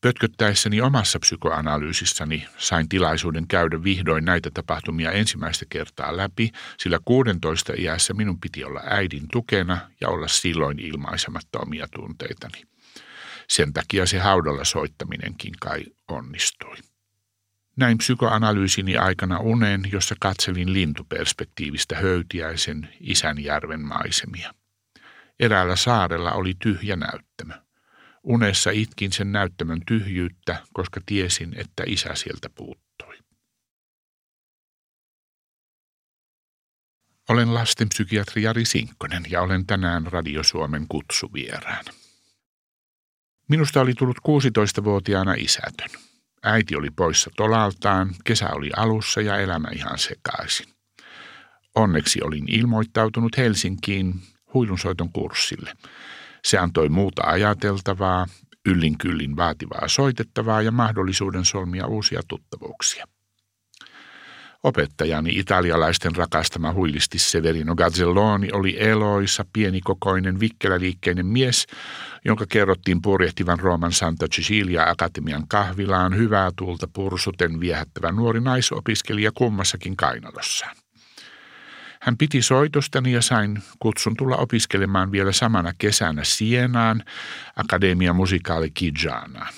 Pötköttäessäni 0.02 0.82
omassa 0.82 1.20
psykoanalyysissäni 1.20 2.48
sain 2.58 2.90
tilaisuuden 2.90 3.48
käydä 3.48 3.84
vihdoin 3.84 4.26
näitä 4.26 4.52
tapahtumia 4.54 5.12
ensimmäistä 5.12 5.66
kertaa 5.70 6.18
läpi, 6.18 6.52
sillä 6.78 7.00
16 7.06 7.74
iässä 7.78 8.14
minun 8.14 8.40
piti 8.40 8.64
olla 8.64 8.82
äidin 8.86 9.28
tukena 9.32 9.78
ja 10.02 10.10
olla 10.10 10.28
silloin 10.28 10.80
ilmaisematta 10.80 11.60
omia 11.60 11.88
tunteitani. 11.88 12.64
Sen 13.48 13.74
takia 13.74 14.06
se 14.06 14.20
haudalla 14.20 14.64
soittaminenkin 14.64 15.54
kai 15.60 15.84
onnistui. 16.08 16.76
Näin 17.76 17.98
psykoanalyysini 17.98 18.98
aikana 18.98 19.40
unen, 19.40 19.82
jossa 19.92 20.16
katselin 20.20 20.74
lintuperspektiivistä 20.74 21.96
höytiäisen 21.96 22.90
Isänjärven 23.00 23.82
maisemia. 23.82 24.54
Eräällä 25.40 25.76
saarella 25.76 26.32
oli 26.32 26.54
tyhjä 26.60 26.96
näyttämö. 26.96 27.54
Unessa 28.24 28.72
itkin 28.72 29.12
sen 29.12 29.32
näyttämön 29.32 29.82
tyhjyyttä, 29.88 30.64
koska 30.74 31.02
tiesin, 31.06 31.54
että 31.58 31.84
isä 31.86 32.16
sieltä 32.16 32.50
puuttui. 32.50 33.18
Olen 37.30 37.54
lastenpsykiatri 37.54 38.44
Jari 38.44 38.66
Sinkkonen 38.66 39.24
ja 39.30 39.42
olen 39.42 39.66
tänään 39.66 40.08
Radio 40.08 40.44
Suomen 40.44 40.86
kutsuvierään. 40.88 41.86
Minusta 43.50 43.82
oli 43.82 43.94
tullut 43.94 44.18
16-vuotiaana 44.18 45.34
isätön. 45.34 45.90
Äiti 46.44 46.76
oli 46.76 46.90
poissa 46.90 47.32
tolaltaan, 47.38 48.16
kesä 48.24 48.50
oli 48.50 48.70
alussa 48.78 49.22
ja 49.22 49.38
elämä 49.38 49.68
ihan 49.76 49.98
sekaisin. 49.98 50.68
Onneksi 51.76 52.20
olin 52.24 52.46
ilmoittautunut 52.48 53.38
Helsinkiin 53.38 54.14
huilunsoiton 54.54 55.12
kurssille– 55.12 55.74
se 56.46 56.58
antoi 56.58 56.90
muuta 56.90 57.22
ajateltavaa, 57.26 58.28
yllin 58.66 58.98
kyllin 58.98 59.36
vaativaa 59.36 59.88
soitettavaa 59.88 60.62
ja 60.62 60.72
mahdollisuuden 60.72 61.46
solmia 61.46 61.88
uusia 61.88 62.22
tuttavuuksia. 62.28 63.06
Opettajani 64.64 65.30
italialaisten 65.40 66.16
rakastama 66.16 66.74
huilisti 66.74 67.20
Severino 67.20 67.76
Gazzelloni 67.76 68.50
oli 68.52 68.76
eloisa, 68.80 69.46
pienikokoinen, 69.54 70.40
vikkeläliikkeinen 70.40 71.26
mies, 71.26 71.68
jonka 72.26 72.46
kerrottiin 72.50 73.02
purjehtivan 73.02 73.60
Rooman 73.60 73.92
Santa 73.92 74.28
Cecilia 74.28 74.90
Akatemian 74.90 75.48
kahvilaan 75.48 76.18
hyvää 76.18 76.52
tuulta 76.56 76.88
pursuten 76.94 77.60
viehättävä 77.60 78.12
nuori 78.12 78.42
naisopiskelija 78.42 79.32
kummassakin 79.32 79.98
kainalossaan. 79.98 80.76
Hän 82.02 82.18
piti 82.18 82.42
soitostani 82.42 83.12
ja 83.12 83.22
sain 83.22 83.64
kutsun 83.80 84.18
tulla 84.18 84.36
opiskelemaan 84.38 85.12
vielä 85.12 85.32
samana 85.32 85.74
kesänä 85.78 86.24
Sienaan 86.24 87.04
Akademia 87.56 88.14
Musikaali 88.14 88.72
Kijanaan. 88.72 89.54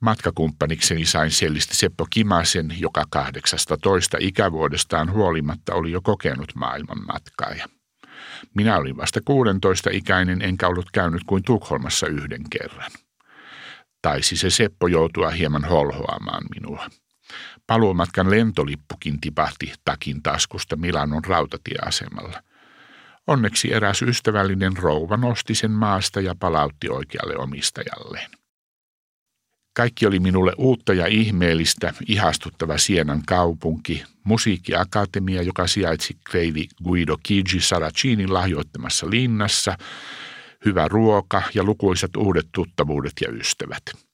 Matkakumppanikseni 0.00 1.04
sain 1.06 1.30
sellisti 1.30 1.76
Seppo 1.76 2.06
Kimasen, 2.10 2.74
joka 2.78 3.04
18 3.10 4.16
ikävuodestaan 4.20 5.12
huolimatta 5.12 5.74
oli 5.74 5.92
jo 5.92 6.00
kokenut 6.02 6.54
maailman 6.54 7.06
matkaaja. 7.06 7.66
Minä 8.54 8.76
olin 8.76 8.96
vasta 8.96 9.20
16 9.24 9.90
ikäinen 9.92 10.42
enkä 10.42 10.68
ollut 10.68 10.90
käynyt 10.90 11.24
kuin 11.24 11.42
Tukholmassa 11.42 12.06
yhden 12.06 12.42
kerran. 12.50 12.90
Taisi 14.02 14.36
se 14.36 14.50
Seppo 14.50 14.86
joutua 14.86 15.30
hieman 15.30 15.64
holhoamaan 15.64 16.42
minua. 16.54 16.88
Paluumatkan 17.66 18.30
lentolippukin 18.30 19.20
tipahti 19.20 19.72
takin 19.84 20.22
taskusta 20.22 20.76
Milanon 20.76 21.24
rautatieasemalla. 21.24 22.42
Onneksi 23.26 23.72
eräs 23.72 24.02
ystävällinen 24.02 24.76
rouva 24.76 25.16
nosti 25.16 25.54
sen 25.54 25.70
maasta 25.70 26.20
ja 26.20 26.34
palautti 26.38 26.88
oikealle 26.88 27.36
omistajalleen. 27.36 28.30
Kaikki 29.76 30.06
oli 30.06 30.20
minulle 30.20 30.52
uutta 30.58 30.94
ja 30.94 31.06
ihmeellistä, 31.06 31.94
ihastuttava 32.08 32.78
Sienan 32.78 33.22
kaupunki, 33.26 34.04
musiikkiakatemia, 34.24 35.42
joka 35.42 35.66
sijaitsi 35.66 36.16
kreivi 36.30 36.68
Guido 36.84 37.16
Chigi 37.26 37.60
Saracinin 37.60 38.34
lahjoittamassa 38.34 39.10
linnassa, 39.10 39.78
hyvä 40.64 40.88
ruoka 40.88 41.42
ja 41.54 41.62
lukuisat 41.64 42.16
uudet 42.16 42.48
tuttavuudet 42.52 43.12
ja 43.20 43.28
ystävät. 43.32 44.05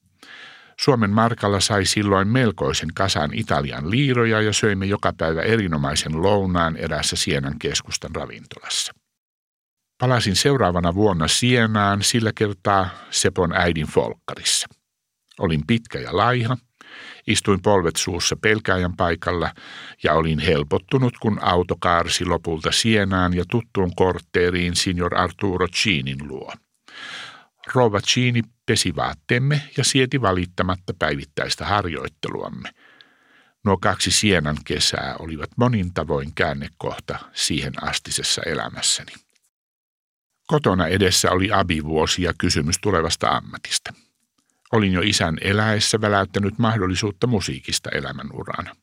Suomen 0.79 1.09
markalla 1.09 1.59
sai 1.59 1.85
silloin 1.85 2.27
melkoisen 2.27 2.89
kasan 2.93 3.29
Italian 3.33 3.91
liiroja 3.91 4.41
ja 4.41 4.53
söimme 4.53 4.85
joka 4.85 5.13
päivä 5.17 5.41
erinomaisen 5.41 6.21
lounaan 6.21 6.77
erässä 6.77 7.15
Sienan 7.15 7.59
keskustan 7.59 8.15
ravintolassa. 8.15 8.93
Palasin 9.99 10.35
seuraavana 10.35 10.95
vuonna 10.95 11.27
Sienaan 11.27 12.01
sillä 12.01 12.31
kertaa 12.35 12.89
Sepon 13.09 13.53
äidin 13.53 13.87
folkkarissa. 13.87 14.67
Olin 15.39 15.67
pitkä 15.67 15.99
ja 15.99 16.17
laiha, 16.17 16.57
istuin 17.27 17.61
polvet 17.61 17.95
suussa 17.95 18.35
pelkääjän 18.35 18.95
paikalla 18.95 19.51
ja 20.03 20.13
olin 20.13 20.39
helpottunut, 20.39 21.17
kun 21.17 21.39
auto 21.41 21.75
kaarsi 21.79 22.25
lopulta 22.25 22.71
Sienaan 22.71 23.33
ja 23.33 23.43
tuttuun 23.51 23.95
kortteeriin 23.95 24.75
signor 24.75 25.15
Arturo 25.15 25.67
Chinin 25.67 26.27
luo. 26.27 26.53
Rova 27.73 28.01
Chini 28.01 28.41
pesi 28.65 28.95
vaatteemme 28.95 29.61
ja 29.77 29.83
sieti 29.83 30.21
valittamatta 30.21 30.93
päivittäistä 30.99 31.65
harjoitteluamme. 31.65 32.69
Nuo 33.65 33.77
kaksi 33.77 34.11
Sienan 34.11 34.57
kesää 34.65 35.15
olivat 35.19 35.49
monin 35.57 35.93
tavoin 35.93 36.35
käännekohta 36.35 37.19
siihen 37.33 37.73
astisessa 37.83 38.41
elämässäni. 38.45 39.13
Kotona 40.47 40.87
edessä 40.87 41.31
oli 41.31 41.51
abivuosi 41.51 42.23
ja 42.23 42.33
kysymys 42.37 42.75
tulevasta 42.81 43.29
ammatista. 43.29 43.93
Olin 44.71 44.93
jo 44.93 45.01
isän 45.01 45.37
eläessä 45.41 46.01
väläyttänyt 46.01 46.59
mahdollisuutta 46.59 47.27
musiikista 47.27 47.89
elämänurana. 47.89 48.75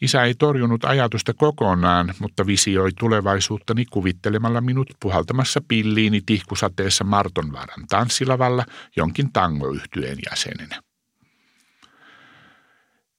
Isä 0.00 0.22
ei 0.22 0.34
torjunut 0.34 0.84
ajatusta 0.84 1.34
kokonaan, 1.34 2.14
mutta 2.18 2.46
visioi 2.46 2.90
tulevaisuuttani 2.98 3.84
kuvittelemalla 3.84 4.60
minut 4.60 4.88
puhaltamassa 5.00 5.60
pilliini 5.68 6.20
tihkusateessa 6.26 7.04
Martonvaaran 7.04 7.86
tanssilavalla 7.88 8.64
jonkin 8.96 9.32
tangoyhtyeen 9.32 10.18
jäsenenä. 10.30 10.82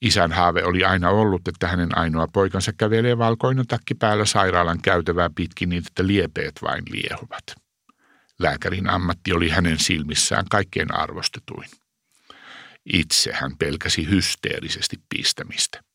Isän 0.02 0.32
haave 0.32 0.64
oli 0.64 0.86
aina 0.86 1.10
ollut, 1.10 1.48
että 1.48 1.68
hänen 1.68 1.98
ainoa 1.98 2.28
poikansa 2.34 2.74
kävelee 2.74 3.18
valkoinen 3.18 3.68
takki 3.68 3.96
päällä 3.96 4.26
sairaalan 4.26 4.82
käytävää 4.82 5.30
pitkin 5.36 5.70
niin, 5.70 5.84
että 5.88 6.08
liepeet 6.08 6.54
vain 6.62 6.84
liehuvat. 6.90 7.44
Lääkärin 8.40 8.90
ammatti 8.90 9.34
oli 9.34 9.50
hänen 9.50 9.80
silmissään 9.80 10.46
kaikkein 10.50 10.96
arvostetuin. 10.96 11.70
Itse 12.94 13.34
hän 13.34 13.58
pelkäsi 13.58 14.10
hysteerisesti 14.10 14.96
pistämistä. 15.10 15.87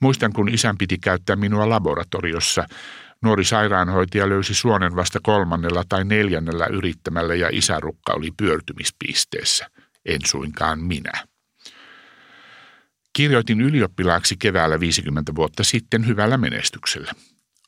Muistan, 0.00 0.32
kun 0.32 0.48
isän 0.48 0.78
piti 0.78 0.98
käyttää 0.98 1.36
minua 1.36 1.68
laboratoriossa. 1.68 2.66
Nuori 3.22 3.44
sairaanhoitaja 3.44 4.28
löysi 4.28 4.54
suonen 4.54 4.96
vasta 4.96 5.18
kolmannella 5.22 5.84
tai 5.88 6.04
neljännellä 6.04 6.66
yrittämällä 6.66 7.34
ja 7.34 7.48
isärukka 7.52 8.12
oli 8.12 8.30
pyörtymispisteessä. 8.36 9.66
En 10.06 10.20
suinkaan 10.26 10.80
minä. 10.80 11.12
Kirjoitin 13.12 13.60
ylioppilaaksi 13.60 14.36
keväällä 14.36 14.80
50 14.80 15.34
vuotta 15.34 15.64
sitten 15.64 16.06
hyvällä 16.06 16.36
menestyksellä. 16.36 17.12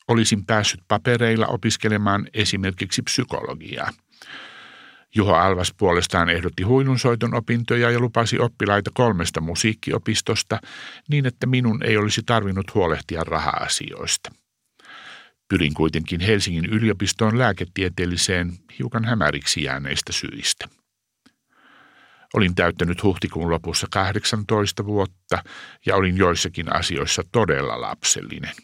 Olisin 0.07 0.45
päässyt 0.45 0.81
papereilla 0.87 1.47
opiskelemaan 1.47 2.27
esimerkiksi 2.33 3.01
psykologiaa. 3.01 3.89
Juho 5.15 5.33
Alvas 5.33 5.73
puolestaan 5.77 6.29
ehdotti 6.29 6.63
huilunsoiton 6.63 7.33
opintoja 7.33 7.91
ja 7.91 7.99
lupasi 7.99 8.39
oppilaita 8.39 8.91
kolmesta 8.93 9.41
musiikkiopistosta 9.41 10.59
niin, 11.09 11.25
että 11.25 11.47
minun 11.47 11.83
ei 11.83 11.97
olisi 11.97 12.21
tarvinnut 12.25 12.73
huolehtia 12.73 13.23
raha-asioista. 13.23 14.31
Pyrin 15.49 15.73
kuitenkin 15.73 16.19
Helsingin 16.19 16.65
yliopistoon 16.65 17.37
lääketieteelliseen 17.37 18.53
hiukan 18.79 19.05
hämäriksi 19.05 19.63
jääneistä 19.63 20.13
syistä. 20.13 20.67
Olin 22.33 22.55
täyttänyt 22.55 23.03
huhtikuun 23.03 23.49
lopussa 23.49 23.87
18 23.91 24.85
vuotta 24.85 25.43
ja 25.85 25.95
olin 25.95 26.17
joissakin 26.17 26.75
asioissa 26.75 27.23
todella 27.31 27.81
lapsellinen. 27.81 28.55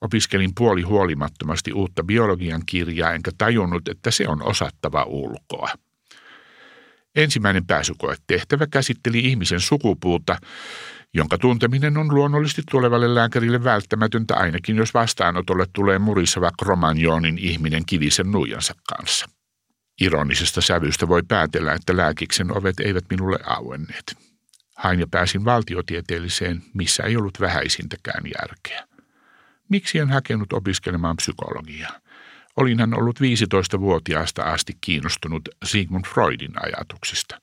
Opiskelin 0.00 0.50
puoli 0.54 0.82
huolimattomasti 0.82 1.72
uutta 1.72 2.04
biologian 2.04 2.62
kirjaa 2.66 3.12
enkä 3.12 3.30
tajunnut, 3.38 3.88
että 3.88 4.10
se 4.10 4.28
on 4.28 4.42
osattava 4.42 5.02
ulkoa. 5.02 5.68
Ensimmäinen 7.18 7.66
pääsykoetehtävä 7.66 8.66
käsitteli 8.66 9.18
ihmisen 9.18 9.60
sukupuuta, 9.60 10.36
jonka 11.14 11.38
tunteminen 11.38 11.96
on 11.96 12.14
luonnollisesti 12.14 12.62
tulevalle 12.70 13.14
lääkärille 13.14 13.64
välttämätöntä 13.64 14.36
ainakin, 14.36 14.76
jos 14.76 14.94
vastaanotolle 14.94 15.66
tulee 15.72 15.98
muriseva 15.98 16.50
kromanjoonin 16.58 17.38
ihminen 17.38 17.86
kivisen 17.86 18.30
nuijansa 18.30 18.74
kanssa. 18.88 19.26
Ironisesta 20.00 20.60
sävystä 20.60 21.08
voi 21.08 21.22
päätellä, 21.28 21.72
että 21.72 21.96
lääkiksen 21.96 22.56
ovet 22.56 22.80
eivät 22.80 23.04
minulle 23.10 23.38
auenneet. 23.46 24.16
Hain 24.76 25.00
ja 25.00 25.06
pääsin 25.10 25.44
valtiotieteelliseen, 25.44 26.62
missä 26.74 27.02
ei 27.02 27.16
ollut 27.16 27.40
vähäisintäkään 27.40 28.22
järkeä. 28.40 28.84
Miksi 29.68 29.98
en 29.98 30.08
hakenut 30.08 30.52
opiskelemaan 30.52 31.16
psykologiaa? 31.16 32.00
Olin 32.60 32.80
hän 32.80 32.98
ollut 32.98 33.18
15-vuotiaasta 33.20 34.42
asti 34.42 34.72
kiinnostunut 34.80 35.48
Sigmund 35.64 36.04
Freudin 36.06 36.52
ajatuksista. 36.62 37.40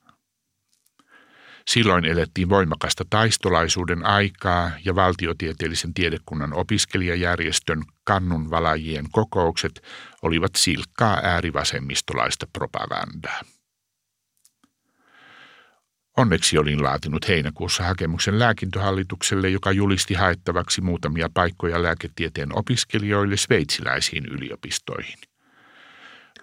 Silloin 1.67 2.05
elettiin 2.05 2.49
voimakasta 2.49 3.03
taistolaisuuden 3.09 4.05
aikaa 4.05 4.71
ja 4.85 4.95
valtiotieteellisen 4.95 5.93
tiedekunnan 5.93 6.53
opiskelijajärjestön 6.53 7.83
kannunvalajien 8.03 9.05
kokoukset 9.11 9.83
olivat 10.21 10.51
silkkaa 10.55 11.19
äärivasemmistolaista 11.23 12.47
propagandaa. 12.53 13.41
Onneksi 16.17 16.57
olin 16.57 16.83
laatinut 16.83 17.27
heinäkuussa 17.27 17.83
hakemuksen 17.83 18.39
lääkintöhallitukselle, 18.39 19.49
joka 19.49 19.71
julisti 19.71 20.13
haettavaksi 20.13 20.81
muutamia 20.81 21.29
paikkoja 21.33 21.83
lääketieteen 21.83 22.57
opiskelijoille 22.57 23.37
sveitsiläisiin 23.37 24.25
yliopistoihin. 24.25 25.19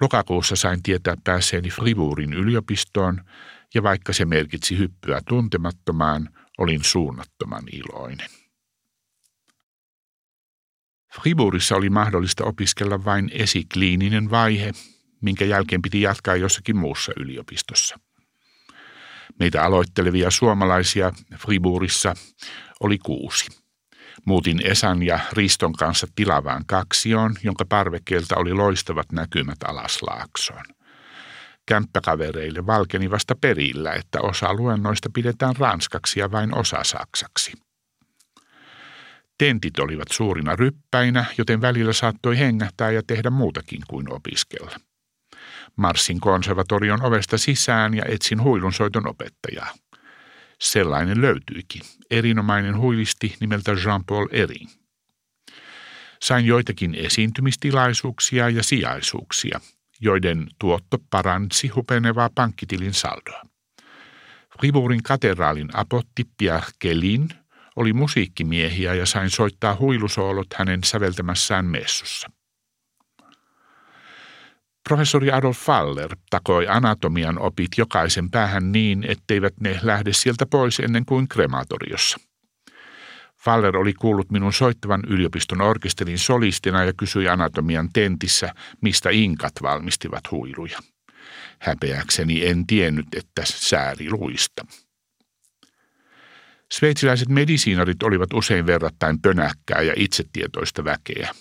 Lokakuussa 0.00 0.56
sain 0.56 0.82
tietää 0.82 1.16
pääseeni 1.24 1.70
Friburin 1.70 2.32
yliopistoon, 2.32 3.24
ja 3.74 3.82
vaikka 3.82 4.12
se 4.12 4.24
merkitsi 4.24 4.78
hyppyä 4.78 5.20
tuntemattomaan, 5.28 6.28
olin 6.58 6.84
suunnattoman 6.84 7.64
iloinen. 7.72 8.28
Friburissa 11.14 11.76
oli 11.76 11.90
mahdollista 11.90 12.44
opiskella 12.44 13.04
vain 13.04 13.30
esikliininen 13.34 14.30
vaihe, 14.30 14.72
minkä 15.20 15.44
jälkeen 15.44 15.82
piti 15.82 16.00
jatkaa 16.00 16.36
jossakin 16.36 16.76
muussa 16.76 17.12
yliopistossa– 17.16 17.98
Meitä 19.38 19.64
aloittelevia 19.64 20.30
suomalaisia 20.30 21.12
Friburissa 21.38 22.14
oli 22.80 22.98
kuusi. 22.98 23.62
Muutin 24.24 24.66
Esan 24.66 25.02
ja 25.02 25.20
Riston 25.32 25.72
kanssa 25.72 26.06
tilavaan 26.14 26.66
kaksioon, 26.66 27.34
jonka 27.42 27.64
parvekkeelta 27.64 28.36
oli 28.36 28.52
loistavat 28.52 29.12
näkymät 29.12 29.62
alas 29.64 30.02
laaksoon. 30.02 30.64
Kämppäkavereille 31.66 32.66
valkeni 32.66 33.10
vasta 33.10 33.34
perillä, 33.34 33.92
että 33.92 34.20
osa 34.20 34.54
luennoista 34.54 35.10
pidetään 35.14 35.56
ranskaksi 35.56 36.20
ja 36.20 36.32
vain 36.32 36.58
osa 36.58 36.84
saksaksi. 36.84 37.52
Tentit 39.38 39.78
olivat 39.78 40.08
suurina 40.12 40.56
ryppäinä, 40.56 41.24
joten 41.38 41.60
välillä 41.60 41.92
saattoi 41.92 42.38
hengähtää 42.38 42.90
ja 42.90 43.02
tehdä 43.06 43.30
muutakin 43.30 43.80
kuin 43.88 44.12
opiskella. 44.12 44.76
Marssin 45.76 46.20
konservatorion 46.20 47.02
ovesta 47.02 47.38
sisään 47.38 47.94
ja 47.94 48.04
etsin 48.08 48.42
huilunsoiton 48.42 49.08
opettajaa. 49.08 49.74
Sellainen 50.60 51.20
löytyikin, 51.20 51.82
erinomainen 52.10 52.78
huilisti 52.78 53.36
nimeltä 53.40 53.72
Jean-Paul 53.72 54.28
Ering. 54.32 54.70
Sain 56.22 56.46
joitakin 56.46 56.94
esiintymistilaisuuksia 56.94 58.48
ja 58.48 58.62
sijaisuuksia, 58.62 59.60
joiden 60.00 60.46
tuotto 60.58 60.98
paransi 61.10 61.68
hupenevaa 61.68 62.30
pankkitilin 62.34 62.94
saldoa. 62.94 63.42
Fribourgin 64.58 65.02
katedraalin 65.02 65.68
apotti 65.72 66.24
Pierre 66.38 66.66
Kelin 66.78 67.28
oli 67.76 67.92
musiikkimiehiä 67.92 68.94
ja 68.94 69.06
sain 69.06 69.30
soittaa 69.30 69.76
huilusoolot 69.76 70.46
hänen 70.54 70.84
säveltämässään 70.84 71.64
messussa. 71.64 72.30
Professori 74.88 75.32
Adolf 75.32 75.58
Faller 75.58 76.16
takoi 76.30 76.68
anatomian 76.68 77.38
opit 77.38 77.70
jokaisen 77.78 78.30
päähän 78.30 78.72
niin, 78.72 79.04
etteivät 79.08 79.54
ne 79.60 79.80
lähde 79.82 80.12
sieltä 80.12 80.46
pois 80.46 80.80
ennen 80.80 81.04
kuin 81.04 81.28
krematoriossa. 81.28 82.18
Faller 83.44 83.76
oli 83.76 83.92
kuullut 83.92 84.30
minun 84.30 84.52
soittavan 84.52 85.02
yliopiston 85.06 85.60
orkesterin 85.60 86.18
solistina 86.18 86.84
ja 86.84 86.92
kysyi 86.92 87.28
anatomian 87.28 87.88
tentissä, 87.92 88.54
mistä 88.80 89.10
inkat 89.10 89.52
valmistivat 89.62 90.30
huiluja. 90.30 90.78
Häpeäkseni 91.58 92.46
en 92.46 92.66
tiennyt, 92.66 93.06
että 93.16 93.42
sääri 93.44 94.10
luista. 94.10 94.66
Sveitsiläiset 96.72 97.28
medisiinarit 97.28 98.02
olivat 98.02 98.32
usein 98.32 98.66
verrattain 98.66 99.22
pönäkkää 99.22 99.82
ja 99.82 99.92
itsetietoista 99.96 100.84
väkeä. 100.84 101.34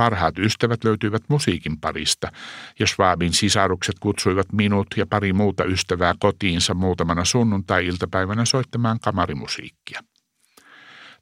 Parhaat 0.00 0.38
ystävät 0.38 0.84
löytyivät 0.84 1.22
musiikin 1.28 1.80
parista, 1.80 2.32
ja 2.78 2.86
Schwabin 2.86 3.32
sisarukset 3.32 3.98
kutsuivat 4.00 4.52
minut 4.52 4.86
ja 4.96 5.06
pari 5.06 5.32
muuta 5.32 5.64
ystävää 5.64 6.14
kotiinsa 6.18 6.74
muutamana 6.74 7.24
sunnuntai-iltapäivänä 7.24 8.44
soittamaan 8.44 9.00
kamarimusiikkia. 9.00 10.00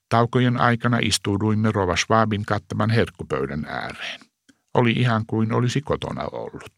Taukojen 0.09 0.61
aikana 0.61 0.99
istuuduimme 1.03 1.73
Rova 1.73 1.97
Schwabin 1.97 2.45
kattaman 2.45 2.91
herkkupöydän 2.91 3.65
ääreen. 3.65 4.21
Oli 4.75 4.93
ihan 4.93 5.27
kuin 5.27 5.53
olisi 5.53 5.81
kotona 5.81 6.23
ollut. 6.33 6.73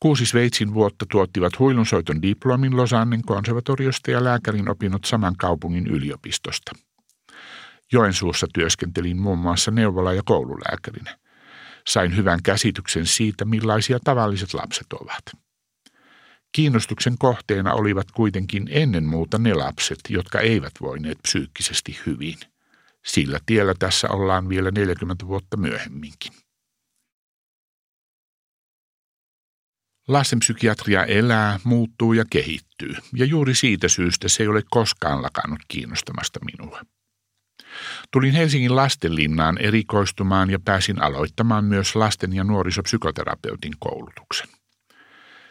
Kuusi 0.00 0.26
Sveitsin 0.26 0.74
vuotta 0.74 1.06
tuottivat 1.10 1.58
huilunsoiton 1.58 2.22
diplomin 2.22 2.76
Losannen 2.76 3.22
konservatoriosta 3.22 4.10
ja 4.10 4.24
lääkärin 4.24 4.70
opinnot 4.70 5.04
saman 5.04 5.36
kaupungin 5.36 5.86
yliopistosta. 5.86 6.72
Joensuussa 7.92 8.46
työskentelin 8.54 9.16
muun 9.16 9.38
muassa 9.38 9.70
neuvola- 9.70 10.12
ja 10.12 10.22
koululääkärinä. 10.24 11.18
Sain 11.86 12.16
hyvän 12.16 12.42
käsityksen 12.42 13.06
siitä, 13.06 13.44
millaisia 13.44 13.98
tavalliset 14.04 14.54
lapset 14.54 14.92
ovat. 14.92 15.44
Kiinnostuksen 16.52 17.18
kohteena 17.18 17.72
olivat 17.72 18.10
kuitenkin 18.10 18.68
ennen 18.70 19.04
muuta 19.04 19.38
ne 19.38 19.54
lapset, 19.54 19.98
jotka 20.08 20.40
eivät 20.40 20.72
voineet 20.80 21.18
psyykkisesti 21.22 21.98
hyvin. 22.06 22.38
Sillä 23.06 23.38
tiellä 23.46 23.74
tässä 23.78 24.08
ollaan 24.08 24.48
vielä 24.48 24.70
40 24.70 25.26
vuotta 25.26 25.56
myöhemminkin. 25.56 26.32
Lastenpsykiatria 30.08 31.04
elää, 31.04 31.60
muuttuu 31.64 32.12
ja 32.12 32.24
kehittyy, 32.30 32.94
ja 33.14 33.24
juuri 33.24 33.54
siitä 33.54 33.88
syystä 33.88 34.28
se 34.28 34.42
ei 34.42 34.48
ole 34.48 34.62
koskaan 34.70 35.22
lakannut 35.22 35.60
kiinnostamasta 35.68 36.40
minua. 36.44 36.80
Tulin 38.10 38.32
Helsingin 38.32 38.76
lastenlinnaan 38.76 39.58
erikoistumaan 39.58 40.50
ja 40.50 40.58
pääsin 40.58 41.02
aloittamaan 41.02 41.64
myös 41.64 41.96
lasten- 41.96 42.32
ja 42.32 42.44
nuorisopsykoterapeutin 42.44 43.72
koulutuksen. 43.78 44.48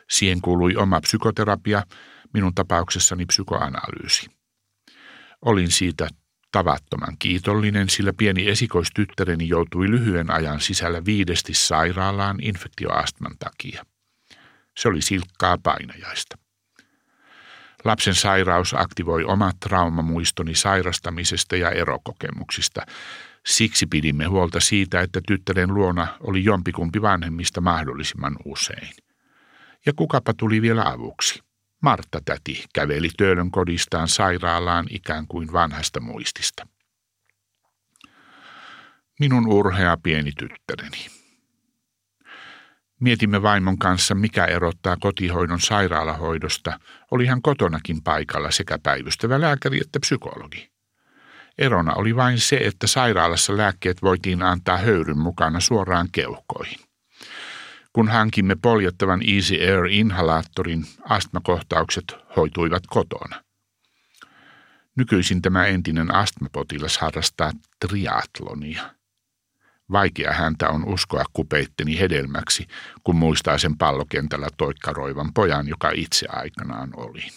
Siihen 0.09 0.41
kuului 0.41 0.75
oma 0.75 1.01
psykoterapia, 1.01 1.83
minun 2.33 2.55
tapauksessani 2.55 3.25
psykoanalyysi. 3.25 4.27
Olin 5.41 5.71
siitä 5.71 6.07
tavattoman 6.51 7.15
kiitollinen, 7.19 7.89
sillä 7.89 8.13
pieni 8.13 8.47
esikoistyttäreni 8.47 9.47
joutui 9.47 9.91
lyhyen 9.91 10.31
ajan 10.31 10.61
sisällä 10.61 11.05
viidesti 11.05 11.53
sairaalaan 11.53 12.37
infektioastman 12.41 13.35
takia. 13.39 13.85
Se 14.77 14.87
oli 14.87 15.01
silkkaa 15.01 15.57
painajaista. 15.63 16.42
Lapsen 17.85 18.15
sairaus 18.15 18.73
aktivoi 18.73 19.23
omat 19.23 19.59
traumamuistoni 19.59 20.55
sairastamisesta 20.55 21.55
ja 21.55 21.71
erokokemuksista. 21.71 22.85
Siksi 23.45 23.85
pidimme 23.85 24.25
huolta 24.25 24.59
siitä, 24.59 25.01
että 25.01 25.21
tyttären 25.27 25.73
luona 25.73 26.07
oli 26.19 26.43
jompikumpi 26.43 27.01
vanhemmista 27.01 27.61
mahdollisimman 27.61 28.35
usein. 28.45 28.89
Ja 29.85 29.93
kukapa 29.95 30.33
tuli 30.33 30.61
vielä 30.61 30.83
avuksi. 30.85 31.39
Martta 31.81 32.21
täti 32.25 32.65
käveli 32.73 33.09
Töölön 33.17 33.51
kodistaan 33.51 34.07
sairaalaan 34.07 34.85
ikään 34.89 35.27
kuin 35.27 35.53
vanhasta 35.53 35.99
muistista. 35.99 36.67
Minun 39.19 39.47
urhea 39.47 39.97
pieni 40.03 40.31
tyttäreni. 40.31 41.22
Mietimme 42.99 43.41
vaimon 43.41 43.77
kanssa, 43.77 44.15
mikä 44.15 44.45
erottaa 44.45 44.97
kotihoidon 44.99 45.59
sairaalahoidosta. 45.59 46.79
Oli 47.11 47.25
hän 47.25 47.41
kotonakin 47.41 48.03
paikalla 48.03 48.51
sekä 48.51 48.79
päivystävä 48.83 49.41
lääkäri 49.41 49.79
että 49.81 49.99
psykologi. 49.99 50.69
Erona 51.57 51.93
oli 51.93 52.15
vain 52.15 52.39
se, 52.39 52.55
että 52.55 52.87
sairaalassa 52.87 53.57
lääkkeet 53.57 54.01
voitiin 54.01 54.43
antaa 54.43 54.77
höyryn 54.77 55.17
mukana 55.17 55.59
suoraan 55.59 56.07
keuhkoihin. 56.11 56.79
Kun 57.93 58.07
hankimme 58.07 58.55
poljettavan 58.55 59.21
Easy 59.27 59.55
Air 59.55 59.85
inhalaattorin, 59.85 60.85
astmakohtaukset 61.09 62.15
hoituivat 62.35 62.83
kotona. 62.87 63.43
Nykyisin 64.95 65.41
tämä 65.41 65.65
entinen 65.65 66.15
astmapotilas 66.15 66.97
harrastaa 66.97 67.51
triatlonia– 67.79 68.83
Vaikea 69.93 70.33
häntä 70.33 70.69
on 70.69 70.85
uskoa 70.85 71.23
kupeitteni 71.33 71.99
hedelmäksi, 71.99 72.67
kun 73.03 73.15
muistaa 73.15 73.57
sen 73.57 73.77
pallokentällä 73.77 74.47
toikkaroivan 74.57 75.33
pojan, 75.33 75.67
joka 75.67 75.91
itse 75.95 76.25
aikanaan 76.29 76.89
olin. 76.97 77.31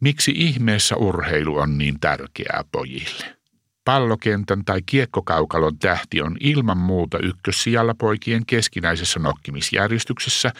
Miksi 0.00 0.32
ihmeessä 0.36 0.96
urheilu 0.96 1.56
on 1.56 1.78
niin 1.78 2.00
tärkeää 2.00 2.64
pojille? 2.72 3.36
Pallokentän 3.84 4.64
tai 4.64 4.82
kiekkokaukalon 4.86 5.78
tähti 5.78 6.22
on 6.22 6.36
ilman 6.40 6.78
muuta 6.78 7.18
ykkössijalla 7.18 7.94
poikien 7.94 8.46
keskinäisessä 8.46 9.20
nokkimisjärjestyksessä, 9.20 10.52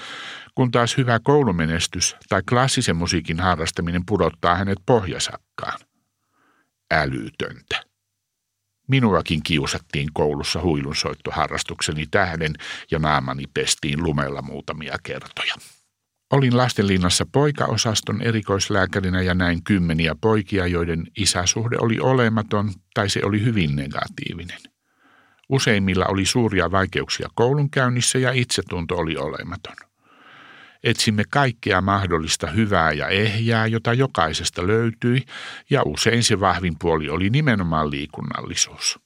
kun 0.55 0.71
taas 0.71 0.97
hyvä 0.97 1.21
koulumenestys 1.23 2.17
tai 2.29 2.43
klassisen 2.49 2.97
musiikin 2.97 3.41
harrastaminen 3.41 4.07
pudottaa 4.07 4.55
hänet 4.55 4.79
pohjasakkaan. 4.87 5.79
Älytöntä. 6.93 7.94
Minuakin 8.89 9.43
kiusattiin 9.43 10.09
koulussa 10.13 10.63
huilunsoittoharrastukseni 10.63 12.07
tähden 12.11 12.55
ja 12.91 12.99
naamani 12.99 13.45
pestiin 13.55 14.03
lumella 14.03 14.43
muutamia 14.43 14.97
kertoja. 15.03 15.55
Olin 16.33 16.57
lastenlinnassa 16.57 17.27
poikaosaston 17.33 18.23
erikoislääkärinä 18.23 19.23
ja 19.23 19.35
näin 19.35 19.65
kymmeniä 19.65 20.15
poikia, 20.21 20.67
joiden 20.67 21.07
isäsuhde 21.17 21.77
oli 21.81 22.01
olematon 22.01 22.73
tai 22.95 23.09
se 23.11 23.21
oli 23.25 23.45
hyvin 23.45 23.77
negatiivinen. 23.77 24.61
Useimmilla 25.49 26.07
oli 26.07 26.27
suuria 26.27 26.71
vaikeuksia 26.71 27.29
koulunkäynnissä 27.35 28.19
ja 28.19 28.33
itsetunto 28.33 28.97
oli 28.97 29.17
olematon. 29.17 29.77
Etsimme 30.85 31.23
kaikkea 31.31 31.81
mahdollista 31.81 32.47
hyvää 32.47 32.93
ja 32.93 33.09
ehjää, 33.09 33.67
jota 33.67 33.93
jokaisesta 33.93 34.67
löytyi, 34.67 35.23
ja 35.71 35.83
usein 35.87 36.25
se 36.25 36.41
vahvin 36.41 36.77
puoli 36.79 37.09
oli 37.09 37.31
nimenomaan 37.31 37.91
liikunnallisuus. 37.91 38.99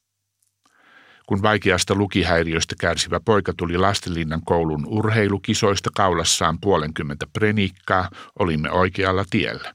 Kun 1.26 1.42
vaikeasta 1.42 1.94
lukihäiriöstä 1.94 2.74
kärsivä 2.80 3.20
poika 3.20 3.52
tuli 3.56 3.78
lastenlinnan 3.78 4.42
koulun 4.44 4.86
urheilukisoista 4.86 5.90
kaulassaan 5.96 6.58
puolenkymmentä 6.60 7.26
prenikkaa, 7.32 8.10
olimme 8.38 8.70
oikealla 8.70 9.24
tiellä. 9.30 9.74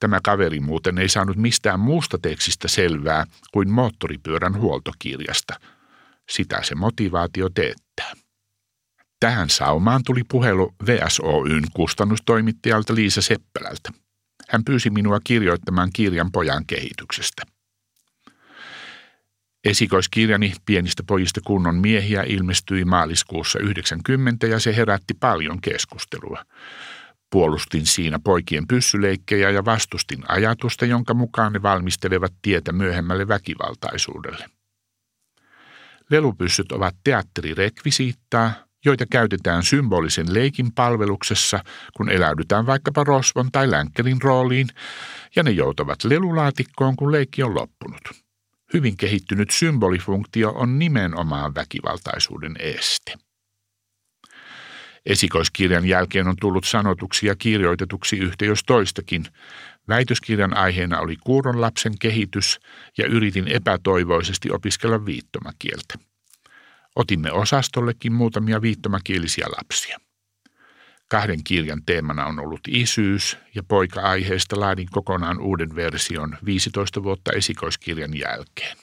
Tämä 0.00 0.20
kaveri 0.24 0.60
muuten 0.60 0.98
ei 0.98 1.08
saanut 1.08 1.36
mistään 1.36 1.80
muusta 1.80 2.18
tekstistä 2.18 2.68
selvää 2.68 3.24
kuin 3.52 3.70
moottoripyörän 3.70 4.56
huoltokirjasta. 4.56 5.54
Sitä 6.28 6.62
se 6.62 6.74
motivaatio 6.74 7.48
teettää. 7.48 7.81
Tähän 9.22 9.50
saumaan 9.50 10.00
tuli 10.06 10.22
puhelu 10.28 10.74
VSOYn 10.86 11.64
kustannustoimittajalta 11.74 12.94
Liisa 12.94 13.22
Seppälältä. 13.22 13.90
Hän 14.48 14.64
pyysi 14.64 14.90
minua 14.90 15.20
kirjoittamaan 15.24 15.90
kirjan 15.92 16.32
pojan 16.32 16.66
kehityksestä. 16.66 17.42
Esikoiskirjani 19.64 20.52
pienistä 20.66 21.02
pojista 21.06 21.40
kunnon 21.46 21.74
miehiä 21.74 22.22
ilmestyi 22.22 22.84
maaliskuussa 22.84 23.58
90 23.58 24.46
ja 24.46 24.60
se 24.60 24.76
herätti 24.76 25.14
paljon 25.14 25.60
keskustelua. 25.60 26.44
Puolustin 27.30 27.86
siinä 27.86 28.18
poikien 28.24 28.66
pyssyleikkejä 28.66 29.50
ja 29.50 29.64
vastustin 29.64 30.24
ajatusta, 30.28 30.86
jonka 30.86 31.14
mukaan 31.14 31.52
ne 31.52 31.62
valmistelevat 31.62 32.32
tietä 32.42 32.72
myöhemmälle 32.72 33.28
väkivaltaisuudelle. 33.28 34.46
Lelupyssyt 36.10 36.72
ovat 36.72 36.96
teatterirekvisiittaa, 37.04 38.71
joita 38.84 39.06
käytetään 39.06 39.62
symbolisen 39.62 40.34
leikin 40.34 40.72
palveluksessa, 40.72 41.64
kun 41.96 42.10
eläydytään 42.10 42.66
vaikkapa 42.66 43.04
rosvon 43.04 43.52
tai 43.52 43.70
länkkelin 43.70 44.22
rooliin, 44.22 44.68
ja 45.36 45.42
ne 45.42 45.50
joutavat 45.50 46.04
lelulaatikkoon, 46.04 46.96
kun 46.96 47.12
leikki 47.12 47.42
on 47.42 47.54
loppunut. 47.54 48.00
Hyvin 48.74 48.96
kehittynyt 48.96 49.50
symbolifunktio 49.50 50.50
on 50.50 50.78
nimenomaan 50.78 51.54
väkivaltaisuuden 51.54 52.54
este. 52.58 53.14
Esikoiskirjan 55.06 55.86
jälkeen 55.86 56.28
on 56.28 56.36
tullut 56.40 56.64
sanotuksi 56.64 57.26
ja 57.26 57.36
kirjoitetuksi 57.36 58.18
yhtä 58.18 58.44
jos 58.44 58.64
toistakin. 58.64 59.24
Väitöskirjan 59.88 60.56
aiheena 60.56 61.00
oli 61.00 61.16
kuuron 61.16 61.60
lapsen 61.60 61.92
kehitys 61.98 62.60
ja 62.98 63.06
yritin 63.06 63.48
epätoivoisesti 63.48 64.50
opiskella 64.50 65.06
viittomakieltä. 65.06 66.11
Otimme 66.96 67.32
osastollekin 67.32 68.12
muutamia 68.12 68.62
viittomakielisiä 68.62 69.46
lapsia. 69.56 69.98
Kahden 71.08 71.44
kirjan 71.44 71.82
teemana 71.86 72.26
on 72.26 72.38
ollut 72.38 72.60
isyys 72.68 73.38
ja 73.54 73.62
poika-aiheesta 73.62 74.60
laadin 74.60 74.88
kokonaan 74.90 75.40
uuden 75.40 75.74
version 75.74 76.36
15 76.44 77.02
vuotta 77.02 77.32
esikoiskirjan 77.32 78.18
jälkeen. 78.18 78.76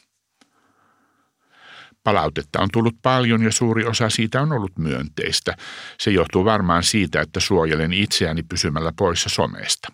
Palautetta 2.03 2.61
on 2.61 2.69
tullut 2.73 2.95
paljon 3.01 3.43
ja 3.43 3.51
suuri 3.51 3.85
osa 3.85 4.09
siitä 4.09 4.41
on 4.41 4.51
ollut 4.51 4.77
myönteistä. 4.77 5.57
Se 5.99 6.11
johtuu 6.11 6.45
varmaan 6.45 6.83
siitä, 6.83 7.21
että 7.21 7.39
suojelen 7.39 7.93
itseäni 7.93 8.43
pysymällä 8.43 8.93
poissa 8.97 9.29
somesta. 9.29 9.89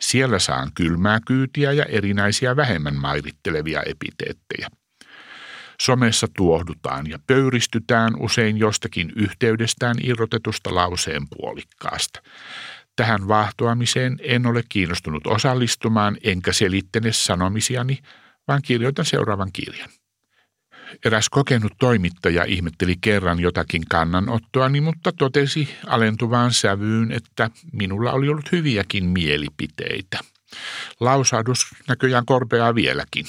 Siellä 0.00 0.38
saan 0.38 0.70
kylmää 0.74 1.18
kyytiä 1.26 1.72
ja 1.72 1.84
erinäisiä 1.84 2.56
vähemmän 2.56 2.96
mairittelevia 2.96 3.82
epiteettejä. 3.82 4.68
Somessa 5.82 6.26
tuohdutaan 6.36 7.10
ja 7.10 7.18
pöyristytään 7.26 8.12
usein 8.20 8.58
jostakin 8.58 9.12
yhteydestään 9.16 9.96
irrotetusta 10.02 10.74
lauseen 10.74 11.22
puolikkaasta. 11.28 12.22
Tähän 12.96 13.28
vaahtoamiseen 13.28 14.18
en 14.22 14.46
ole 14.46 14.62
kiinnostunut 14.68 15.26
osallistumaan 15.26 16.16
enkä 16.24 16.52
selittene 16.52 17.12
sanomisiani, 17.12 17.98
vaan 18.48 18.62
kirjoitan 18.62 19.04
seuraavan 19.04 19.52
kirjan. 19.52 19.90
Eräs 21.04 21.28
kokenut 21.28 21.72
toimittaja 21.78 22.44
ihmetteli 22.44 22.94
kerran 23.00 23.40
jotakin 23.40 23.82
kannanottoani, 23.88 24.80
mutta 24.80 25.12
totesi 25.12 25.68
alentuvaan 25.86 26.52
sävyyn, 26.52 27.12
että 27.12 27.50
minulla 27.72 28.12
oli 28.12 28.28
ollut 28.28 28.52
hyviäkin 28.52 29.04
mielipiteitä. 29.04 30.18
Lausahdus 31.00 31.66
näköjään 31.88 32.26
korpeaa 32.26 32.74
vieläkin. 32.74 33.26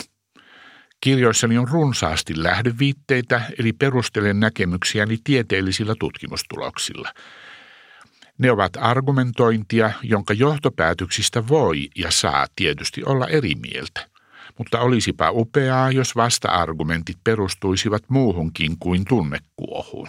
Kirjoissani 1.02 1.58
on 1.58 1.68
runsaasti 1.68 2.44
lähdeviitteitä, 2.44 3.42
eli 3.60 3.74
perustelen 3.74 4.40
näkemyksiäni 4.40 5.18
tieteellisillä 5.24 5.96
tutkimustuloksilla. 6.00 7.14
Ne 8.38 8.52
ovat 8.52 8.72
argumentointia, 8.80 9.92
jonka 10.04 10.34
johtopäätöksistä 10.34 11.48
voi 11.48 11.90
ja 11.96 12.12
saa 12.12 12.48
tietysti 12.56 13.04
olla 13.04 13.28
eri 13.28 13.56
mieltä 13.56 14.10
mutta 14.60 14.80
olisipa 14.80 15.32
upeaa, 15.32 15.92
jos 15.92 16.16
vasta-argumentit 16.16 17.18
perustuisivat 17.24 18.04
muuhunkin 18.10 18.78
kuin 18.80 19.06
tunnekuohuun. 19.06 20.08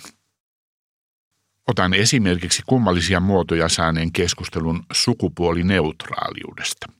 Otan 1.68 1.94
esimerkiksi 1.94 2.62
kummallisia 2.66 3.20
muotoja 3.20 3.68
saaneen 3.68 4.12
keskustelun 4.12 4.82
sukupuolineutraaliudesta. 4.92 6.99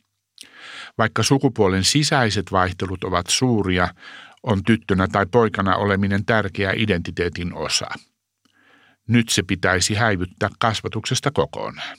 Vaikka 1.01 1.23
sukupuolen 1.23 1.85
sisäiset 1.85 2.53
vaihtelut 2.53 3.05
ovat 3.05 3.27
suuria, 3.29 3.89
on 4.43 4.65
tyttönä 4.65 5.09
tai 5.09 5.27
poikana 5.27 5.77
oleminen 5.77 6.25
tärkeä 6.25 6.73
identiteetin 6.77 7.55
osa. 7.55 7.87
Nyt 9.09 9.29
se 9.29 9.43
pitäisi 9.43 9.95
häivyttää 9.95 10.49
kasvatuksesta 10.59 11.31
kokonaan. 11.31 11.97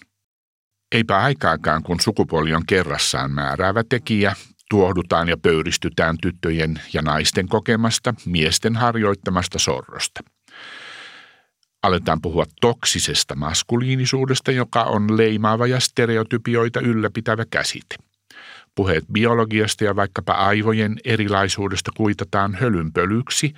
Eipä 0.91 1.17
aikaakaan, 1.17 1.83
kun 1.83 1.99
sukupuoli 1.99 2.53
on 2.53 2.65
kerrassaan 2.65 3.31
määräävä 3.31 3.83
tekijä, 3.89 4.35
tuohdutaan 4.69 5.29
ja 5.29 5.37
pöyristytään 5.37 6.17
tyttöjen 6.21 6.81
ja 6.93 7.01
naisten 7.01 7.47
kokemasta, 7.47 8.13
miesten 8.25 8.75
harjoittamasta 8.75 9.59
sorrosta. 9.59 10.21
Aletaan 11.83 12.21
puhua 12.21 12.45
toksisesta 12.61 13.35
maskuliinisuudesta, 13.35 14.51
joka 14.51 14.83
on 14.83 15.17
leimaava 15.17 15.67
ja 15.67 15.79
stereotypioita 15.79 16.79
ylläpitävä 16.79 17.45
käsite. 17.51 18.10
Puheet 18.75 19.03
biologiasta 19.11 19.83
ja 19.83 19.95
vaikkapa 19.95 20.33
aivojen 20.33 20.95
erilaisuudesta 21.05 21.91
kuitataan 21.97 22.55
hölynpölyksi, 22.55 23.53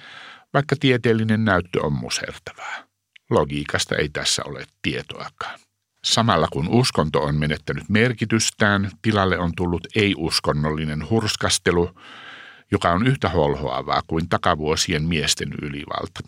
vaikka 0.54 0.76
tieteellinen 0.80 1.46
näyttö 1.46 1.86
on 1.86 1.94
musertavaa. 1.94 2.84
Logiikasta 3.30 3.96
ei 3.96 4.10
tässä 4.10 4.42
ole 4.46 4.66
tietoakaan. 4.82 5.60
Samalla 6.04 6.48
kun 6.52 6.68
uskonto 6.70 7.24
on 7.24 7.36
menettänyt 7.36 7.90
merkitystään, 7.90 8.92
tilalle 9.02 9.40
on 9.40 9.52
tullut 9.56 9.88
ei-uskonnollinen 9.96 11.10
hurskastelu, 11.10 11.90
joka 12.72 12.92
on 12.92 13.08
yhtä 13.08 13.30
holhoavaa 13.30 14.02
kuin 14.08 14.30
takavuosien 14.30 15.04
miesten 15.04 15.50
ylivalta. 15.62 16.20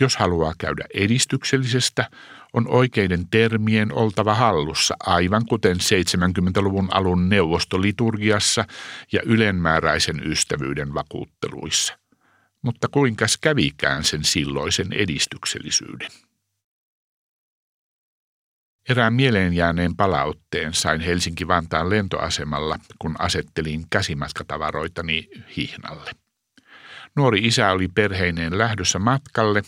Jos 0.00 0.16
haluaa 0.16 0.54
käydä 0.58 0.84
edistyksellisestä, 0.94 2.10
on 2.54 2.68
oikeiden 2.68 3.28
termien 3.30 3.92
oltava 3.92 4.34
hallussa, 4.34 4.96
aivan 5.00 5.46
kuten 5.46 5.76
70-luvun 5.76 6.88
alun 6.90 7.28
neuvostoliturgiassa 7.28 8.64
ja 9.12 9.20
ylenmääräisen 9.24 10.30
ystävyyden 10.30 10.94
vakuutteluissa. 10.94 11.98
Mutta 12.62 12.88
kuinkas 12.88 13.36
kävikään 13.36 14.04
sen 14.04 14.24
silloisen 14.24 14.92
edistyksellisyyden? 14.92 16.10
Erään 18.88 19.14
mieleen 19.14 19.52
jääneen 19.52 19.96
palautteen 19.96 20.74
sain 20.74 21.00
Helsinki-Vantaan 21.00 21.90
lentoasemalla, 21.90 22.78
kun 22.98 23.16
asettelin 23.18 23.84
käsimatkatavaroitani 23.90 25.28
hihnalle. 25.56 26.10
Nuori 27.16 27.38
isä 27.38 27.70
oli 27.70 27.88
perheineen 27.88 28.58
lähdössä 28.58 28.98
matkalle, 28.98 29.62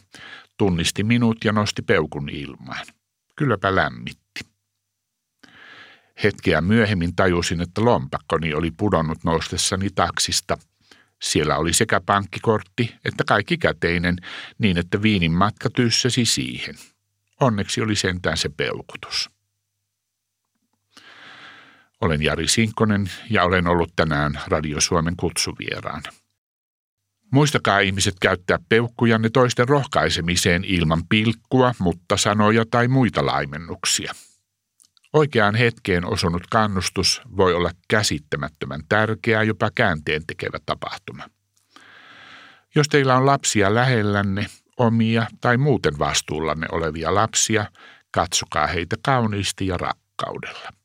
tunnisti 0.56 1.04
minut 1.04 1.44
ja 1.44 1.52
nosti 1.52 1.82
peukun 1.82 2.28
ilmaan. 2.28 2.86
Kylläpä 3.36 3.74
lämmitti. 3.74 4.40
Hetkeä 6.22 6.60
myöhemmin 6.60 7.16
tajusin, 7.16 7.60
että 7.60 7.84
lompakkoni 7.84 8.54
oli 8.54 8.70
pudonnut 8.70 9.24
noustessani 9.24 9.88
taksista. 9.94 10.58
Siellä 11.22 11.56
oli 11.56 11.72
sekä 11.72 12.00
pankkikortti 12.00 12.94
että 13.04 13.24
kaikki 13.24 13.58
käteinen 13.58 14.16
niin, 14.58 14.78
että 14.78 15.02
viinin 15.02 15.32
matka 15.32 15.70
tyssäsi 15.70 16.24
siihen. 16.24 16.74
Onneksi 17.40 17.80
oli 17.80 17.96
sentään 17.96 18.36
se 18.36 18.48
peukutus. 18.48 19.30
Olen 22.00 22.22
Jari 22.22 22.48
Sinkkonen 22.48 23.10
ja 23.30 23.44
olen 23.44 23.66
ollut 23.66 23.92
tänään 23.96 24.40
Radio 24.46 24.80
Suomen 24.80 25.16
kutsuvieraana. 25.16 26.12
Muistakaa 27.32 27.78
ihmiset 27.78 28.14
käyttää 28.20 28.58
peukkujanne 28.68 29.30
toisten 29.30 29.68
rohkaisemiseen 29.68 30.64
ilman 30.64 31.02
pilkkua, 31.08 31.74
mutta 31.78 32.16
sanoja 32.16 32.64
tai 32.70 32.88
muita 32.88 33.26
laimennuksia. 33.26 34.12
Oikeaan 35.12 35.54
hetkeen 35.54 36.04
osunut 36.04 36.42
kannustus 36.50 37.22
voi 37.36 37.54
olla 37.54 37.70
käsittämättömän 37.88 38.80
tärkeä, 38.88 39.42
jopa 39.42 39.70
käänteen 39.74 40.22
tekevä 40.26 40.58
tapahtuma. 40.66 41.24
Jos 42.74 42.88
teillä 42.88 43.16
on 43.16 43.26
lapsia 43.26 43.74
lähellänne, 43.74 44.46
omia 44.76 45.26
tai 45.40 45.56
muuten 45.56 45.98
vastuullanne 45.98 46.66
olevia 46.72 47.14
lapsia, 47.14 47.66
katsokaa 48.10 48.66
heitä 48.66 48.96
kauniisti 49.02 49.66
ja 49.66 49.76
rakkaudella. 49.76 50.75